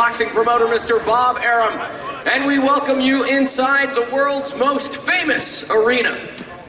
boxing 0.00 0.28
promoter, 0.28 0.64
Mr. 0.64 1.04
Bob 1.04 1.36
Arum. 1.36 1.78
And 2.24 2.46
we 2.46 2.58
welcome 2.58 3.02
you 3.02 3.26
inside 3.26 3.94
the 3.94 4.08
world's 4.10 4.56
most 4.56 4.96
famous 5.02 5.68
arena, 5.68 6.26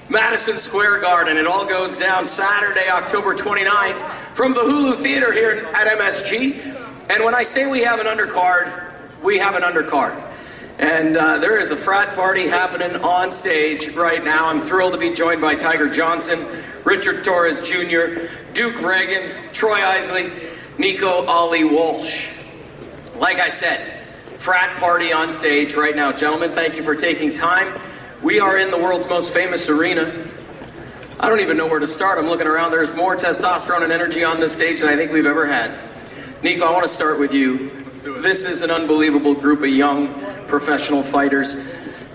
Madison 0.10 0.58
Square 0.58 1.00
Garden. 1.00 1.38
It 1.38 1.48
all 1.48 1.66
goes 1.66 1.98
down 1.98 2.26
Saturday, 2.26 2.90
October 2.90 3.34
29th 3.34 4.02
from 4.36 4.52
the 4.54 4.60
Hulu 4.60 4.98
Theater 4.98 5.32
here 5.32 5.66
at 5.74 5.98
MSG. 5.98 7.10
And 7.10 7.24
when 7.24 7.34
I 7.34 7.44
say 7.44 7.72
we 7.72 7.80
have 7.84 8.02
an 8.02 8.06
undercard, 8.06 8.92
we 9.24 9.38
have 9.38 9.56
an 9.56 9.62
undercard. 9.62 10.22
And 10.78 11.16
uh, 11.16 11.38
there 11.38 11.58
is 11.58 11.72
a 11.72 11.78
frat 11.78 12.14
party 12.14 12.50
happening 12.50 12.98
on 12.98 13.32
stage 13.32 13.92
right 13.96 14.22
now. 14.26 14.50
I'm 14.50 14.60
thrilled 14.60 14.92
to 14.92 15.00
be 15.00 15.14
joined 15.14 15.40
by 15.40 15.56
Tiger 15.56 15.88
Johnson, 15.88 16.46
Richard 16.84 17.24
Torres 17.24 17.62
Jr., 17.62 18.28
Duke 18.52 18.76
Ragan, 18.82 19.54
Troy 19.54 19.80
Isley, 19.80 20.34
Nico 20.78 21.26
Ali 21.28 21.64
Walsh. 21.64 22.41
Like 23.22 23.40
I 23.40 23.50
said, 23.50 24.00
frat 24.38 24.80
party 24.80 25.14
on 25.14 25.32
stage 25.32 25.76
right 25.76 25.96
now. 25.96 26.12
Gentlemen, 26.12 26.50
thank 26.50 26.76
you 26.76 26.82
for 26.82 26.96
taking 26.96 27.32
time. 27.32 27.80
We 28.24 28.40
are 28.40 28.58
in 28.58 28.72
the 28.72 28.80
world's 28.80 29.08
most 29.08 29.32
famous 29.32 29.70
arena. 29.70 30.12
I 31.20 31.30
don't 31.30 31.40
even 31.40 31.56
know 31.56 31.68
where 31.68 31.80
to 31.80 31.86
start. 31.86 32.18
I'm 32.18 32.26
looking 32.26 32.48
around. 32.48 32.72
There's 32.72 32.96
more 32.96 33.16
testosterone 33.16 33.84
and 33.84 33.94
energy 33.94 34.24
on 34.24 34.40
this 34.40 34.54
stage 34.54 34.80
than 34.80 34.90
I 34.90 34.96
think 34.96 35.12
we've 35.12 35.28
ever 35.28 35.46
had. 35.46 35.80
Nico, 36.42 36.66
I 36.66 36.72
want 36.72 36.82
to 36.82 36.90
start 36.90 37.20
with 37.20 37.32
you. 37.32 37.70
Let's 37.86 38.02
do 38.02 38.16
it. 38.16 38.24
This 38.24 38.44
is 38.44 38.64
an 38.64 38.72
unbelievable 38.72 39.36
group 39.36 39.60
of 39.60 39.70
young 39.70 40.20
professional 40.48 41.04
fighters. 41.04 41.64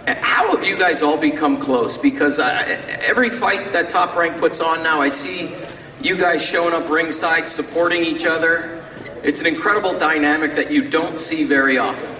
How 0.08 0.56
have 0.56 0.64
you 0.64 0.76
guys 0.76 1.04
all 1.04 1.16
become 1.16 1.60
close? 1.60 1.96
Because 1.96 2.40
uh, 2.40 2.64
every 3.06 3.30
fight 3.30 3.72
that 3.74 3.88
Top 3.90 4.16
Rank 4.16 4.38
puts 4.38 4.60
on 4.60 4.82
now, 4.82 5.00
I 5.00 5.10
see 5.10 5.54
you 6.02 6.16
guys 6.16 6.44
showing 6.44 6.74
up 6.74 6.90
ringside, 6.90 7.48
supporting 7.48 8.02
each 8.02 8.26
other. 8.26 8.82
It's 9.22 9.40
an 9.40 9.46
incredible 9.46 9.98
dynamic 9.98 10.52
that 10.52 10.70
you 10.70 10.88
don't 10.88 11.18
see 11.18 11.44
very 11.44 11.78
often. 11.78 12.10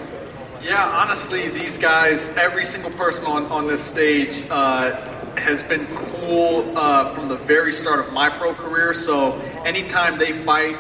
Yeah, 0.62 0.82
honestly, 0.82 1.48
these 1.48 1.78
guys, 1.78 2.30
every 2.30 2.64
single 2.64 2.90
person 2.92 3.26
on, 3.26 3.46
on 3.46 3.66
this 3.66 3.84
stage 3.84 4.46
uh, 4.50 4.96
has 5.36 5.62
been 5.62 5.86
cool 5.94 6.72
uh, 6.76 7.14
from 7.14 7.28
the 7.28 7.36
very 7.36 7.72
start 7.72 8.00
of 8.00 8.12
my 8.12 8.28
pro 8.28 8.54
career. 8.54 8.92
So 8.92 9.38
anytime 9.64 10.18
they 10.18 10.32
fight, 10.32 10.76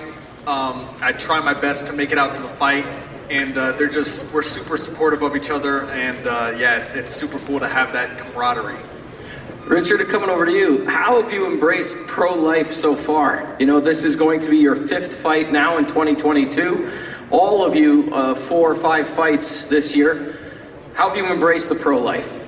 um, 0.46 0.94
I 1.00 1.12
try 1.12 1.38
my 1.40 1.54
best 1.54 1.86
to 1.86 1.92
make 1.92 2.10
it 2.10 2.18
out 2.18 2.34
to 2.34 2.42
the 2.42 2.48
fight. 2.48 2.86
And 3.30 3.56
uh, 3.58 3.72
they're 3.72 3.88
just, 3.88 4.32
we're 4.32 4.42
super 4.42 4.76
supportive 4.76 5.22
of 5.22 5.36
each 5.36 5.50
other. 5.50 5.84
And 5.90 6.26
uh, 6.26 6.56
yeah, 6.58 6.78
it's, 6.78 6.92
it's 6.94 7.12
super 7.12 7.38
cool 7.40 7.60
to 7.60 7.68
have 7.68 7.92
that 7.92 8.18
camaraderie. 8.18 8.76
Richard, 9.66 10.06
coming 10.06 10.30
over 10.30 10.46
to 10.46 10.52
you. 10.52 10.86
How 10.86 11.20
have 11.20 11.32
you 11.32 11.50
embraced 11.50 12.06
pro 12.06 12.32
life 12.34 12.70
so 12.70 12.94
far? 12.94 13.56
You 13.58 13.66
know, 13.66 13.80
this 13.80 14.04
is 14.04 14.14
going 14.14 14.38
to 14.40 14.48
be 14.48 14.58
your 14.58 14.76
fifth 14.76 15.16
fight 15.16 15.50
now 15.50 15.78
in 15.78 15.86
2022. 15.86 16.88
All 17.32 17.66
of 17.66 17.74
you, 17.74 18.08
uh, 18.14 18.36
four 18.36 18.70
or 18.70 18.76
five 18.76 19.08
fights 19.08 19.64
this 19.64 19.96
year. 19.96 20.38
How 20.94 21.08
have 21.08 21.18
you 21.18 21.26
embraced 21.26 21.68
the 21.68 21.74
pro 21.74 21.98
life? 21.98 22.45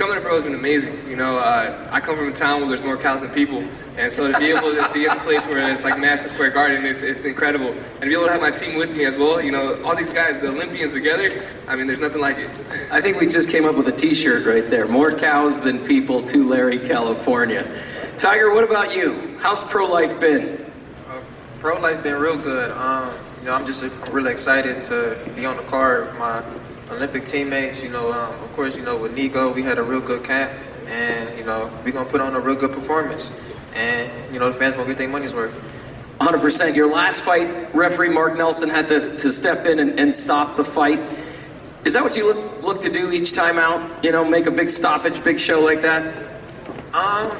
Becoming 0.00 0.16
a 0.16 0.20
pro 0.22 0.36
has 0.36 0.44
been 0.44 0.54
amazing. 0.54 0.96
You 1.10 1.16
know, 1.16 1.36
uh, 1.36 1.90
I 1.92 2.00
come 2.00 2.16
from 2.16 2.26
a 2.26 2.32
town 2.32 2.60
where 2.60 2.70
there's 2.70 2.82
more 2.82 2.96
cows 2.96 3.20
than 3.20 3.28
people, 3.32 3.62
and 3.98 4.10
so 4.10 4.32
to 4.32 4.38
be 4.38 4.46
able 4.46 4.74
to 4.74 4.90
be 4.94 5.04
in 5.04 5.10
a 5.10 5.16
place 5.16 5.46
where 5.46 5.70
it's 5.70 5.84
like 5.84 6.00
Madison 6.00 6.30
Square 6.30 6.52
Garden, 6.52 6.86
it's, 6.86 7.02
it's 7.02 7.26
incredible. 7.26 7.68
And 7.68 8.00
to 8.00 8.06
be 8.06 8.14
able 8.14 8.24
to 8.24 8.32
have 8.32 8.40
my 8.40 8.50
team 8.50 8.76
with 8.76 8.96
me 8.96 9.04
as 9.04 9.18
well, 9.18 9.42
you 9.42 9.52
know, 9.52 9.78
all 9.82 9.94
these 9.94 10.10
guys, 10.10 10.40
the 10.40 10.48
Olympians 10.48 10.94
together, 10.94 11.44
I 11.68 11.76
mean, 11.76 11.86
there's 11.86 12.00
nothing 12.00 12.22
like 12.22 12.38
it. 12.38 12.48
I 12.90 13.02
think 13.02 13.20
we 13.20 13.26
just 13.26 13.50
came 13.50 13.66
up 13.66 13.76
with 13.76 13.88
a 13.88 13.92
T-shirt 13.92 14.46
right 14.46 14.70
there. 14.70 14.88
More 14.88 15.12
cows 15.12 15.60
than 15.60 15.84
people 15.84 16.22
Tulare, 16.22 16.78
California. 16.78 17.70
Tiger, 18.16 18.54
what 18.54 18.64
about 18.64 18.96
you? 18.96 19.36
How's 19.42 19.62
pro 19.64 19.84
life 19.84 20.18
been? 20.18 20.64
Uh, 21.10 21.20
pro 21.58 21.78
life 21.78 22.02
been 22.02 22.16
real 22.18 22.38
good. 22.38 22.70
Um, 22.70 23.14
you 23.40 23.48
know, 23.48 23.54
I'm 23.54 23.66
just 23.66 23.84
really 24.10 24.32
excited 24.32 24.82
to 24.84 25.20
be 25.36 25.44
on 25.44 25.58
the 25.58 25.62
card 25.64 26.06
with 26.06 26.18
my 26.18 26.42
Olympic 26.90 27.24
teammates. 27.24 27.82
You 27.82 27.90
know, 27.90 28.12
um, 28.12 28.32
of 28.42 28.52
course, 28.52 28.76
you 28.76 28.82
know 28.82 28.96
with 28.96 29.14
Nico, 29.14 29.52
we 29.52 29.62
had 29.62 29.78
a 29.78 29.82
real 29.82 30.00
good 30.00 30.24
camp, 30.24 30.52
and 30.86 31.38
you 31.38 31.44
know 31.44 31.70
we're 31.84 31.92
gonna 31.92 32.08
put 32.08 32.20
on 32.20 32.34
a 32.34 32.40
real 32.40 32.56
good 32.56 32.72
performance, 32.72 33.32
and 33.74 34.10
you 34.32 34.38
know 34.38 34.50
the 34.52 34.58
fans 34.58 34.76
gonna 34.76 34.88
get 34.88 34.98
their 34.98 35.08
money's 35.08 35.34
worth. 35.34 35.54
100%. 36.20 36.76
Your 36.76 36.92
last 36.92 37.22
fight, 37.22 37.74
referee 37.74 38.10
Mark 38.10 38.36
Nelson 38.36 38.68
had 38.68 38.88
to, 38.88 39.16
to 39.16 39.32
step 39.32 39.64
in 39.64 39.78
and, 39.78 39.98
and 39.98 40.14
stop 40.14 40.54
the 40.54 40.64
fight. 40.64 41.00
Is 41.86 41.94
that 41.94 42.02
what 42.04 42.14
you 42.14 42.26
look, 42.26 42.62
look 42.62 42.80
to 42.82 42.90
do 42.90 43.10
each 43.10 43.32
time 43.32 43.58
out? 43.58 44.04
You 44.04 44.12
know, 44.12 44.22
make 44.22 44.44
a 44.44 44.50
big 44.50 44.68
stoppage, 44.68 45.24
big 45.24 45.40
show 45.40 45.60
like 45.60 45.80
that? 45.80 46.14
Um, 46.92 47.34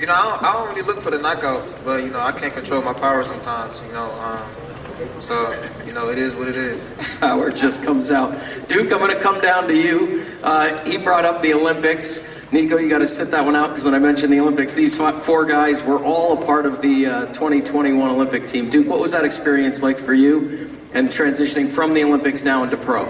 you 0.00 0.06
know, 0.06 0.14
I 0.14 0.22
don't, 0.22 0.42
I 0.42 0.52
don't 0.54 0.68
really 0.70 0.82
look 0.82 1.00
for 1.00 1.10
the 1.10 1.18
knockout, 1.18 1.84
but 1.84 2.02
you 2.02 2.10
know, 2.10 2.20
I 2.20 2.32
can't 2.32 2.54
control 2.54 2.80
my 2.80 2.94
power 2.94 3.22
sometimes. 3.22 3.82
You 3.82 3.92
know, 3.92 4.10
um, 4.12 4.50
so, 5.20 5.52
you 5.86 5.92
know, 5.92 6.08
it 6.10 6.18
is 6.18 6.34
what 6.34 6.48
it 6.48 6.56
is. 6.56 7.18
Power 7.20 7.50
just 7.50 7.82
comes 7.82 8.10
out. 8.10 8.32
Duke, 8.68 8.92
I'm 8.92 8.98
going 8.98 9.14
to 9.16 9.20
come 9.22 9.40
down 9.40 9.68
to 9.68 9.76
you. 9.76 10.24
Uh, 10.42 10.84
he 10.84 10.98
brought 10.98 11.24
up 11.24 11.42
the 11.42 11.54
Olympics. 11.54 12.50
Nico, 12.52 12.76
you 12.76 12.90
got 12.90 12.98
to 12.98 13.06
sit 13.06 13.30
that 13.30 13.44
one 13.44 13.56
out 13.56 13.68
because 13.68 13.84
when 13.84 13.94
I 13.94 13.98
mentioned 13.98 14.32
the 14.32 14.40
Olympics, 14.40 14.74
these 14.74 14.96
four 14.96 15.44
guys 15.44 15.82
were 15.82 16.02
all 16.04 16.42
a 16.42 16.44
part 16.44 16.66
of 16.66 16.82
the 16.82 17.06
uh, 17.06 17.26
2021 17.26 18.10
Olympic 18.10 18.46
team. 18.46 18.68
Duke, 18.68 18.86
what 18.86 19.00
was 19.00 19.12
that 19.12 19.24
experience 19.24 19.82
like 19.82 19.96
for 19.98 20.12
you 20.12 20.68
and 20.92 21.08
transitioning 21.08 21.70
from 21.70 21.94
the 21.94 22.04
Olympics 22.04 22.44
now 22.44 22.62
into 22.62 22.76
pro? 22.76 23.06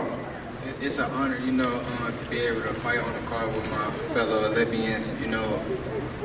It's 0.81 0.98
an 0.98 1.10
honor, 1.12 1.38
you 1.38 1.52
know, 1.52 1.70
uh, 1.70 2.10
to 2.12 2.25
be 2.26 2.38
able 2.41 2.62
to 2.62 2.75
fight 2.75 2.98
on 2.98 3.12
the 3.12 3.28
card 3.28 3.54
with 3.54 3.70
my 3.70 3.91
fellow 4.14 4.50
Olympians. 4.50 5.12
You 5.20 5.28
know, 5.28 5.64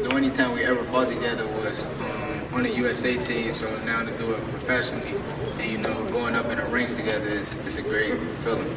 the 0.01 0.13
only 0.13 0.29
time 0.29 0.53
we 0.53 0.63
ever 0.63 0.83
fought 0.85 1.09
together 1.09 1.47
was 1.47 1.85
um, 1.85 2.55
on 2.55 2.63
the 2.63 2.75
USA 2.75 3.17
team, 3.17 3.51
so 3.51 3.67
now 3.85 4.03
to 4.03 4.11
do 4.17 4.31
it 4.31 4.41
professionally 4.49 5.13
and 5.59 5.71
you 5.71 5.77
know, 5.77 6.05
going 6.11 6.35
up 6.35 6.45
in 6.47 6.57
the 6.57 6.65
ranks 6.65 6.95
together 6.95 7.27
is, 7.27 7.55
is 7.57 7.77
a 7.77 7.81
great 7.81 8.19
feeling. 8.39 8.67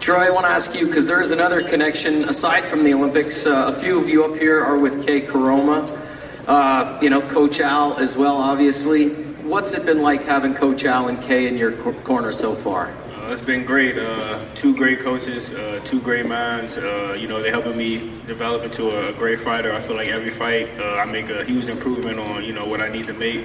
Troy, 0.00 0.26
I 0.26 0.30
want 0.30 0.46
to 0.46 0.50
ask 0.50 0.74
you 0.74 0.86
because 0.86 1.06
there 1.06 1.20
is 1.20 1.30
another 1.30 1.60
connection 1.60 2.28
aside 2.28 2.68
from 2.68 2.84
the 2.84 2.92
Olympics. 2.94 3.46
Uh, 3.46 3.66
a 3.68 3.72
few 3.72 3.98
of 4.00 4.08
you 4.08 4.24
up 4.24 4.36
here 4.36 4.62
are 4.62 4.78
with 4.78 5.06
Kay 5.06 5.22
Koroma. 5.22 5.90
Uh, 6.46 6.98
you 7.02 7.10
know, 7.10 7.20
Coach 7.22 7.60
Al 7.60 7.96
as 7.96 8.16
well, 8.16 8.36
obviously. 8.36 9.10
What's 9.42 9.74
it 9.74 9.84
been 9.84 10.02
like 10.02 10.24
having 10.24 10.54
Coach 10.54 10.84
Al 10.84 11.08
and 11.08 11.20
Kay 11.20 11.48
in 11.48 11.56
your 11.56 11.72
co- 11.72 11.92
corner 12.02 12.32
so 12.32 12.54
far? 12.54 12.92
Uh, 13.16 13.30
it's 13.30 13.40
been 13.40 13.64
great. 13.64 13.98
Uh, 13.98 14.38
two 14.54 14.76
great 14.76 15.00
coaches, 15.00 15.54
uh, 15.54 15.80
two 15.84 16.00
great 16.00 16.26
minds. 16.26 16.78
Uh, 16.78 17.16
you 17.18 17.26
know, 17.26 17.42
they're 17.42 17.50
helping 17.50 17.76
me 17.76 18.12
develop 18.26 18.62
into 18.62 18.90
a, 18.90 19.10
a, 19.10 19.12
great 19.12 19.40
fighter. 19.40 19.72
I 19.72 19.80
feel 19.80 19.96
like 19.96 20.08
every 20.08 20.30
fight 20.30 20.68
I 20.78 21.04
make 21.04 21.30
a 21.30 21.44
huge 21.44 21.68
improvement 21.68 22.20
on, 22.20 22.44
you 22.44 22.52
know, 22.52 22.66
what 22.66 22.82
I 22.82 22.88
need 22.88 23.06
to 23.06 23.14
make 23.14 23.44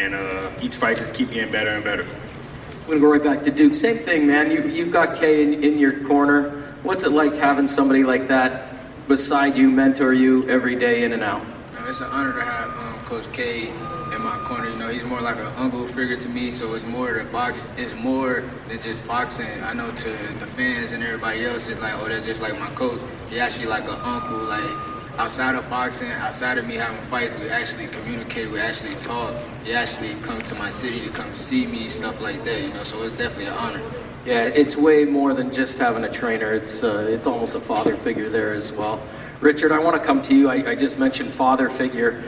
and 0.00 0.14
uh, 0.14 0.50
each 0.62 0.76
fight 0.76 0.96
just 0.96 1.14
keep 1.14 1.30
getting 1.30 1.52
better 1.52 1.70
and 1.70 1.84
better. 1.84 2.04
I'm 2.04 2.86
gonna 2.86 3.00
go 3.00 3.12
right 3.12 3.22
back 3.22 3.42
to 3.44 3.50
Duke. 3.50 3.74
Same 3.74 3.98
thing, 3.98 4.26
man. 4.26 4.50
You, 4.50 4.66
you've 4.66 4.90
got 4.90 5.16
Kay 5.16 5.42
in, 5.42 5.62
in 5.62 5.78
your 5.78 6.04
corner. 6.06 6.50
What's 6.82 7.04
it 7.04 7.12
like 7.12 7.34
having 7.34 7.68
somebody 7.68 8.02
like 8.04 8.26
that 8.28 8.68
beside 9.06 9.56
you, 9.56 9.70
mentor 9.70 10.14
you 10.14 10.48
every 10.48 10.76
day 10.76 11.04
in 11.04 11.12
and 11.12 11.22
out? 11.22 11.44
It's 11.86 12.00
an 12.00 12.10
honor 12.10 12.32
to 12.32 12.42
have 12.42 12.70
um, 12.70 13.00
Coach 13.04 13.30
K 13.32 13.68
in 13.68 14.22
my 14.22 14.40
corner. 14.44 14.68
You 14.70 14.76
know, 14.76 14.88
he's 14.88 15.04
more 15.04 15.20
like 15.20 15.36
an 15.36 15.52
uncle 15.56 15.86
figure 15.86 16.16
to 16.16 16.28
me. 16.28 16.52
So 16.52 16.74
it's 16.74 16.86
more 16.86 17.12
the 17.12 17.24
box. 17.24 17.66
It's 17.76 17.94
more 17.94 18.44
than 18.68 18.80
just 18.80 19.06
boxing. 19.06 19.62
I 19.64 19.72
know 19.72 19.90
to 19.90 20.08
the 20.38 20.46
fans 20.46 20.92
and 20.92 21.02
everybody 21.02 21.44
else, 21.44 21.68
it's 21.68 21.80
like, 21.80 21.94
oh, 21.96 22.08
that's 22.08 22.24
just 22.24 22.40
like 22.40 22.58
my 22.60 22.70
coach. 22.70 23.00
He 23.28 23.40
actually 23.40 23.66
like 23.66 23.84
an 23.84 23.98
uncle. 24.02 24.38
Like 24.38 24.89
outside 25.20 25.54
of 25.54 25.68
boxing, 25.68 26.10
outside 26.12 26.56
of 26.56 26.66
me 26.66 26.76
having 26.76 26.98
fights, 27.02 27.36
we 27.36 27.50
actually 27.50 27.86
communicate, 27.88 28.50
we 28.50 28.58
actually 28.58 28.94
talk. 28.94 29.34
He 29.64 29.74
actually 29.74 30.14
come 30.22 30.40
to 30.40 30.54
my 30.54 30.70
city 30.70 30.98
to 31.06 31.12
come 31.12 31.36
see 31.36 31.66
me, 31.66 31.90
stuff 31.90 32.22
like 32.22 32.42
that, 32.44 32.62
you 32.62 32.70
know, 32.70 32.82
so 32.82 33.02
it's 33.02 33.18
definitely 33.18 33.48
an 33.48 33.52
honor. 33.52 33.82
Yeah, 34.24 34.44
it's 34.44 34.78
way 34.78 35.04
more 35.04 35.34
than 35.34 35.52
just 35.52 35.78
having 35.78 36.04
a 36.04 36.10
trainer. 36.10 36.54
It's, 36.54 36.82
uh, 36.82 37.06
it's 37.10 37.26
almost 37.26 37.54
a 37.54 37.60
father 37.60 37.96
figure 37.96 38.30
there 38.30 38.54
as 38.54 38.72
well. 38.72 38.98
Richard, 39.40 39.72
I 39.72 39.78
want 39.78 39.94
to 40.00 40.02
come 40.02 40.22
to 40.22 40.34
you. 40.34 40.48
I, 40.48 40.70
I 40.70 40.74
just 40.74 40.98
mentioned 40.98 41.30
father 41.30 41.68
figure. 41.68 42.22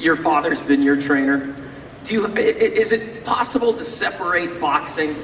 Your 0.00 0.16
father's 0.16 0.62
been 0.62 0.80
your 0.80 0.98
trainer. 0.98 1.54
Do 2.04 2.14
you, 2.14 2.26
is 2.36 2.92
it 2.92 3.22
possible 3.22 3.74
to 3.74 3.84
separate 3.84 4.58
boxing 4.58 5.14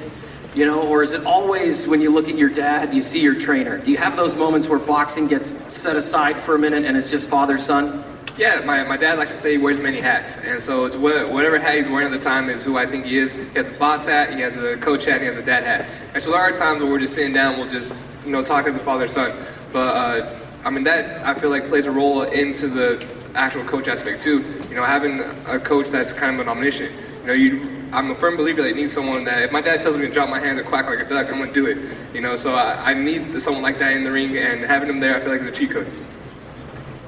you 0.59 0.65
know, 0.65 0.85
or 0.85 1.01
is 1.01 1.13
it 1.13 1.25
always 1.25 1.87
when 1.87 2.01
you 2.01 2.09
look 2.09 2.27
at 2.27 2.37
your 2.37 2.49
dad, 2.49 2.93
you 2.93 3.01
see 3.01 3.21
your 3.21 3.33
trainer? 3.33 3.77
Do 3.77 3.91
you 3.91 3.97
have 3.97 4.17
those 4.17 4.35
moments 4.35 4.67
where 4.67 4.77
boxing 4.77 5.25
gets 5.25 5.53
set 5.73 5.95
aside 5.95 6.37
for 6.37 6.55
a 6.55 6.59
minute 6.59 6.83
and 6.83 6.97
it's 6.97 7.09
just 7.09 7.29
father 7.29 7.57
son? 7.57 8.03
Yeah, 8.37 8.59
my, 8.65 8.83
my 8.83 8.97
dad 8.97 9.17
likes 9.17 9.31
to 9.31 9.37
say 9.37 9.53
he 9.53 9.57
wears 9.57 9.79
many 9.79 10.01
hats. 10.01 10.37
And 10.37 10.59
so 10.59 10.83
it's 10.83 10.97
whatever 10.97 11.59
hat 11.59 11.77
he's 11.77 11.87
wearing 11.87 12.07
at 12.07 12.11
the 12.11 12.19
time 12.19 12.49
is 12.49 12.61
who 12.61 12.77
I 12.77 12.85
think 12.85 13.05
he 13.05 13.19
is. 13.19 13.31
He 13.31 13.45
has 13.55 13.69
a 13.69 13.73
boss 13.73 14.05
hat, 14.05 14.33
he 14.33 14.41
has 14.41 14.57
a 14.57 14.75
coach 14.75 15.05
hat, 15.05 15.21
he 15.21 15.27
has 15.27 15.37
a 15.37 15.41
dad 15.41 15.63
hat. 15.63 15.89
And 16.13 16.21
so 16.21 16.31
there 16.31 16.41
are 16.41 16.51
times 16.51 16.83
where 16.83 16.91
we're 16.91 16.99
just 16.99 17.13
sitting 17.13 17.31
down, 17.31 17.57
we'll 17.57 17.69
just, 17.69 17.97
you 18.25 18.31
know, 18.31 18.43
talk 18.43 18.67
as 18.67 18.75
a 18.75 18.79
father 18.79 19.07
son. 19.07 19.31
But, 19.71 19.95
uh, 19.95 20.39
I 20.65 20.71
mean, 20.71 20.83
that 20.83 21.25
I 21.25 21.35
feel 21.35 21.51
like 21.51 21.69
plays 21.69 21.85
a 21.85 21.91
role 21.91 22.23
into 22.23 22.67
the 22.67 23.07
actual 23.33 23.63
coach 23.63 23.87
aspect 23.87 24.21
too. 24.21 24.43
You 24.67 24.75
know, 24.75 24.83
having 24.83 25.21
a 25.47 25.57
coach 25.57 25.87
that's 25.87 26.11
kind 26.11 26.35
of 26.37 26.45
an 26.45 26.49
omniscient. 26.49 26.91
You 27.21 27.27
know, 27.27 27.33
you 27.33 27.78
I'm 27.91 28.11
a 28.11 28.15
firm 28.15 28.37
believer 28.37 28.61
that 28.61 28.69
I 28.69 28.71
need 28.71 28.89
someone 28.89 29.23
that 29.23 29.41
if 29.41 29.51
my 29.51 29.61
dad 29.61 29.81
tells 29.81 29.97
me 29.97 30.05
to 30.05 30.13
drop 30.13 30.29
my 30.29 30.39
hands 30.39 30.59
and 30.59 30.67
quack 30.67 30.85
like 30.85 31.01
a 31.01 31.09
duck, 31.09 31.31
I'm 31.31 31.39
gonna 31.39 31.51
do 31.51 31.65
it. 31.65 31.77
You 32.13 32.21
know, 32.21 32.35
so 32.35 32.53
I, 32.53 32.91
I 32.91 32.93
need 32.93 33.41
someone 33.41 33.63
like 33.63 33.79
that 33.79 33.93
in 33.93 34.03
the 34.03 34.11
ring, 34.11 34.37
and 34.37 34.61
having 34.61 34.89
him 34.89 34.99
there, 34.99 35.15
I 35.15 35.19
feel 35.19 35.31
like 35.31 35.41
is 35.41 35.47
a 35.47 35.51
cheat 35.51 35.71
code. 35.71 35.91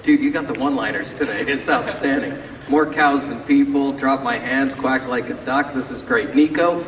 Dude, 0.01 0.21
you 0.21 0.31
got 0.31 0.47
the 0.47 0.59
one-liners 0.59 1.15
today. 1.19 1.41
It's 1.41 1.69
outstanding. 1.69 2.41
More 2.67 2.91
cows 2.91 3.27
than 3.27 3.41
people. 3.41 3.91
Drop 3.91 4.23
my 4.23 4.37
hands, 4.37 4.73
quack 4.73 5.07
like 5.07 5.29
a 5.29 5.35
duck. 5.45 5.75
This 5.75 5.91
is 5.91 6.01
great. 6.01 6.33
Nico, 6.33 6.83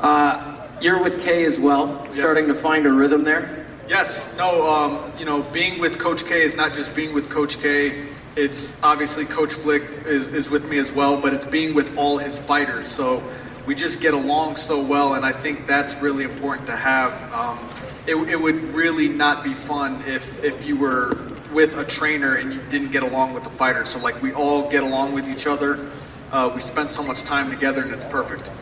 uh, 0.00 0.56
You're 0.80 1.00
with 1.00 1.20
Kay 1.24 1.44
as 1.44 1.60
well, 1.60 2.10
starting 2.10 2.48
to 2.48 2.54
find 2.54 2.86
a 2.86 2.92
rhythm 2.92 3.22
there. 3.22 3.66
Yes, 3.88 4.36
no, 4.36 4.66
um, 4.66 5.12
you 5.18 5.24
know, 5.24 5.42
being 5.42 5.80
with 5.80 5.98
Coach 5.98 6.26
K 6.26 6.42
is 6.42 6.56
not 6.56 6.74
just 6.74 6.94
being 6.94 7.14
with 7.14 7.30
Coach 7.30 7.58
K. 7.60 8.07
It's 8.38 8.80
obviously 8.84 9.24
Coach 9.24 9.52
Flick 9.52 9.82
is, 10.06 10.28
is 10.28 10.48
with 10.48 10.70
me 10.70 10.78
as 10.78 10.92
well, 10.92 11.20
but 11.20 11.34
it's 11.34 11.44
being 11.44 11.74
with 11.74 11.98
all 11.98 12.18
his 12.18 12.40
fighters. 12.40 12.86
So 12.86 13.20
we 13.66 13.74
just 13.74 14.00
get 14.00 14.14
along 14.14 14.54
so 14.54 14.80
well, 14.80 15.14
and 15.14 15.26
I 15.26 15.32
think 15.32 15.66
that's 15.66 16.00
really 16.00 16.22
important 16.22 16.64
to 16.68 16.76
have. 16.76 17.34
Um, 17.34 17.58
it, 18.06 18.14
it 18.30 18.40
would 18.40 18.62
really 18.66 19.08
not 19.08 19.42
be 19.42 19.54
fun 19.54 20.00
if, 20.06 20.40
if 20.44 20.64
you 20.64 20.76
were 20.76 21.18
with 21.52 21.78
a 21.78 21.84
trainer 21.84 22.36
and 22.36 22.54
you 22.54 22.60
didn't 22.68 22.92
get 22.92 23.02
along 23.02 23.34
with 23.34 23.42
the 23.42 23.50
fighter. 23.50 23.84
So, 23.84 23.98
like, 23.98 24.22
we 24.22 24.32
all 24.32 24.70
get 24.70 24.84
along 24.84 25.14
with 25.14 25.28
each 25.28 25.48
other. 25.48 25.90
Uh, 26.30 26.48
we 26.54 26.60
spend 26.60 26.88
so 26.88 27.02
much 27.02 27.22
time 27.22 27.50
together, 27.50 27.82
and 27.82 27.90
it's 27.90 28.04
perfect. 28.04 28.52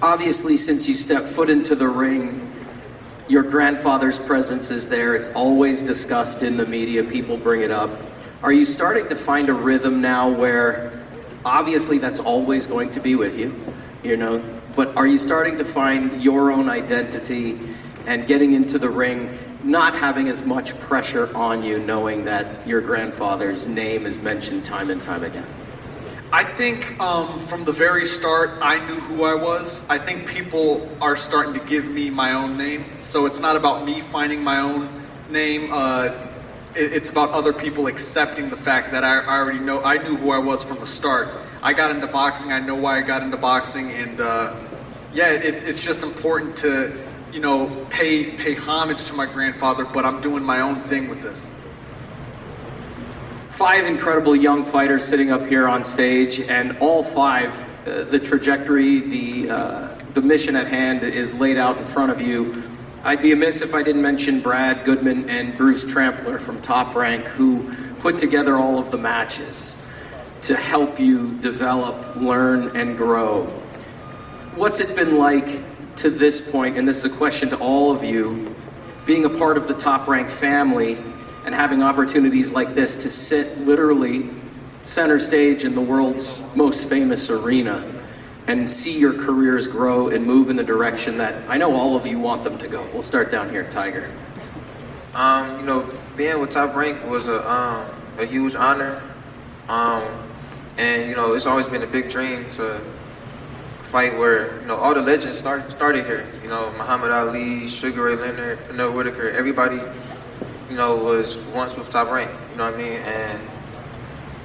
Obviously, 0.00 0.56
since 0.56 0.86
you 0.86 0.94
step 0.94 1.24
foot 1.24 1.50
into 1.50 1.74
the 1.74 1.88
ring, 1.88 2.48
your 3.28 3.42
grandfather's 3.42 4.20
presence 4.20 4.70
is 4.70 4.86
there. 4.86 5.16
It's 5.16 5.30
always 5.30 5.82
discussed 5.82 6.44
in 6.44 6.56
the 6.56 6.66
media. 6.66 7.02
People 7.02 7.36
bring 7.36 7.62
it 7.62 7.72
up. 7.72 7.90
Are 8.44 8.52
you 8.52 8.66
starting 8.66 9.08
to 9.08 9.16
find 9.16 9.48
a 9.48 9.54
rhythm 9.54 10.02
now 10.02 10.28
where 10.28 10.92
obviously 11.46 11.96
that's 11.96 12.20
always 12.20 12.66
going 12.66 12.92
to 12.92 13.00
be 13.00 13.14
with 13.14 13.38
you, 13.38 13.58
you 14.02 14.18
know, 14.18 14.44
but 14.76 14.94
are 14.98 15.06
you 15.06 15.18
starting 15.18 15.56
to 15.56 15.64
find 15.64 16.22
your 16.22 16.52
own 16.52 16.68
identity 16.68 17.58
and 18.06 18.26
getting 18.26 18.52
into 18.52 18.78
the 18.78 18.90
ring, 18.90 19.38
not 19.62 19.94
having 19.94 20.28
as 20.28 20.44
much 20.44 20.78
pressure 20.78 21.34
on 21.34 21.62
you, 21.62 21.78
knowing 21.78 22.26
that 22.26 22.68
your 22.68 22.82
grandfather's 22.82 23.66
name 23.66 24.04
is 24.04 24.20
mentioned 24.20 24.62
time 24.62 24.90
and 24.90 25.02
time 25.02 25.24
again? 25.24 25.48
I 26.30 26.44
think 26.44 27.00
um, 27.00 27.38
from 27.38 27.64
the 27.64 27.72
very 27.72 28.04
start, 28.04 28.58
I 28.60 28.78
knew 28.86 29.00
who 29.00 29.24
I 29.24 29.36
was. 29.36 29.88
I 29.88 29.96
think 29.96 30.28
people 30.28 30.86
are 31.00 31.16
starting 31.16 31.54
to 31.54 31.60
give 31.60 31.88
me 31.88 32.10
my 32.10 32.34
own 32.34 32.58
name. 32.58 32.84
So 33.00 33.24
it's 33.24 33.40
not 33.40 33.56
about 33.56 33.86
me 33.86 34.02
finding 34.02 34.44
my 34.44 34.60
own 34.60 34.90
name. 35.30 35.70
Uh, 35.72 36.14
it's 36.76 37.10
about 37.10 37.30
other 37.30 37.52
people 37.52 37.86
accepting 37.86 38.50
the 38.50 38.56
fact 38.56 38.92
that 38.92 39.04
I, 39.04 39.20
I, 39.20 39.38
already 39.38 39.58
know, 39.58 39.82
I 39.82 39.98
knew 39.98 40.16
who 40.16 40.30
I 40.30 40.38
was 40.38 40.64
from 40.64 40.78
the 40.80 40.86
start. 40.86 41.28
I 41.62 41.72
got 41.72 41.90
into 41.90 42.06
boxing, 42.06 42.52
I 42.52 42.60
know 42.60 42.74
why 42.74 42.98
I 42.98 43.02
got 43.02 43.22
into 43.22 43.36
boxing, 43.36 43.90
and 43.92 44.20
uh, 44.20 44.56
yeah, 45.12 45.30
it's, 45.30 45.62
it's 45.62 45.84
just 45.84 46.02
important 46.02 46.56
to, 46.58 46.96
you 47.32 47.40
know, 47.40 47.86
pay, 47.90 48.32
pay 48.32 48.54
homage 48.54 49.04
to 49.06 49.14
my 49.14 49.26
grandfather, 49.26 49.84
but 49.84 50.04
I'm 50.04 50.20
doing 50.20 50.42
my 50.42 50.60
own 50.60 50.80
thing 50.82 51.08
with 51.08 51.22
this 51.22 51.50
five 53.54 53.86
incredible 53.86 54.34
young 54.34 54.64
fighters 54.64 55.04
sitting 55.04 55.30
up 55.30 55.46
here 55.46 55.68
on 55.68 55.84
stage, 55.84 56.40
and 56.40 56.76
all 56.78 57.04
five, 57.04 57.56
uh, 57.86 58.02
the 58.04 58.18
trajectory, 58.18 58.98
the 59.00 59.50
uh, 59.50 59.88
the 60.12 60.22
mission 60.22 60.56
at 60.56 60.66
hand 60.66 61.04
is 61.04 61.34
laid 61.36 61.56
out 61.56 61.78
in 61.78 61.84
front 61.84 62.10
of 62.10 62.20
you. 62.20 62.63
I'd 63.06 63.20
be 63.20 63.32
amiss 63.32 63.60
if 63.60 63.74
I 63.74 63.82
didn't 63.82 64.00
mention 64.00 64.40
Brad 64.40 64.86
Goodman 64.86 65.28
and 65.28 65.54
Bruce 65.58 65.84
Trampler 65.84 66.38
from 66.38 66.58
Top 66.62 66.94
Rank, 66.94 67.26
who 67.26 67.70
put 67.96 68.16
together 68.16 68.56
all 68.56 68.78
of 68.78 68.90
the 68.90 68.96
matches 68.96 69.76
to 70.40 70.56
help 70.56 70.98
you 70.98 71.36
develop, 71.40 72.16
learn, 72.16 72.74
and 72.74 72.96
grow. 72.96 73.44
What's 74.54 74.80
it 74.80 74.96
been 74.96 75.18
like 75.18 75.60
to 75.96 76.08
this 76.08 76.50
point? 76.50 76.78
And 76.78 76.88
this 76.88 77.04
is 77.04 77.12
a 77.12 77.14
question 77.14 77.50
to 77.50 77.58
all 77.58 77.92
of 77.92 78.02
you, 78.02 78.56
being 79.04 79.26
a 79.26 79.30
part 79.30 79.58
of 79.58 79.68
the 79.68 79.74
Top 79.74 80.08
Rank 80.08 80.30
family 80.30 80.96
and 81.44 81.54
having 81.54 81.82
opportunities 81.82 82.54
like 82.54 82.74
this 82.74 82.96
to 82.96 83.10
sit 83.10 83.58
literally 83.58 84.30
center 84.82 85.18
stage 85.18 85.64
in 85.64 85.74
the 85.74 85.82
world's 85.82 86.42
most 86.56 86.88
famous 86.88 87.28
arena 87.28 87.93
and 88.46 88.68
see 88.68 88.98
your 88.98 89.14
careers 89.14 89.66
grow 89.66 90.08
and 90.08 90.24
move 90.24 90.50
in 90.50 90.56
the 90.56 90.64
direction 90.64 91.16
that 91.18 91.48
I 91.48 91.56
know 91.56 91.74
all 91.74 91.96
of 91.96 92.06
you 92.06 92.18
want 92.18 92.44
them 92.44 92.58
to 92.58 92.68
go. 92.68 92.86
We'll 92.92 93.02
start 93.02 93.30
down 93.30 93.48
here, 93.48 93.68
Tiger. 93.70 94.10
Um, 95.14 95.60
you 95.60 95.66
know, 95.66 95.90
being 96.16 96.40
with 96.40 96.50
Top 96.50 96.74
Rank 96.74 97.04
was 97.08 97.28
a 97.28 97.48
um, 97.50 97.88
a 98.18 98.26
huge 98.26 98.54
honor, 98.54 99.02
um, 99.68 100.04
and 100.76 101.08
you 101.08 101.16
know, 101.16 101.34
it's 101.34 101.46
always 101.46 101.68
been 101.68 101.82
a 101.82 101.86
big 101.86 102.10
dream 102.10 102.48
to 102.50 102.80
fight 103.80 104.18
where 104.18 104.60
you 104.60 104.66
know 104.66 104.76
all 104.76 104.94
the 104.94 105.02
legends 105.02 105.38
start, 105.38 105.70
started 105.70 106.04
here. 106.04 106.28
You 106.42 106.48
know, 106.48 106.72
Muhammad 106.78 107.10
Ali, 107.10 107.68
Sugar 107.68 108.02
Ray 108.02 108.16
Leonard, 108.16 108.58
Pernell 108.58 108.92
Whitaker, 108.94 109.30
everybody 109.30 109.78
you 110.70 110.76
know, 110.76 110.96
was 110.96 111.38
once 111.54 111.76
with 111.76 111.90
Top 111.90 112.10
Rank. 112.10 112.30
You 112.50 112.58
know 112.58 112.64
what 112.64 112.74
I 112.74 112.78
mean? 112.78 112.98
And 113.00 113.40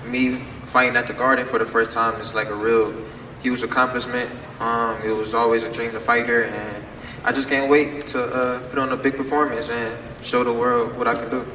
me 0.05 0.35
fighting 0.65 0.95
at 0.95 1.07
the 1.07 1.13
Garden 1.13 1.45
for 1.45 1.59
the 1.59 1.65
first 1.65 1.91
time 1.91 2.19
is 2.21 2.35
like 2.35 2.49
a 2.49 2.55
real 2.55 2.93
huge 3.41 3.63
accomplishment. 3.63 4.29
Um, 4.59 4.97
it 5.03 5.11
was 5.11 5.33
always 5.33 5.63
a 5.63 5.71
dream 5.71 5.91
to 5.91 5.99
fight 5.99 6.25
here, 6.25 6.43
and 6.43 6.85
I 7.23 7.31
just 7.31 7.49
can't 7.49 7.69
wait 7.69 8.07
to 8.07 8.23
uh, 8.23 8.59
put 8.69 8.79
on 8.79 8.91
a 8.91 8.97
big 8.97 9.17
performance 9.17 9.69
and 9.69 9.97
show 10.23 10.43
the 10.43 10.53
world 10.53 10.97
what 10.97 11.07
I 11.07 11.15
can 11.15 11.29
do. 11.29 11.45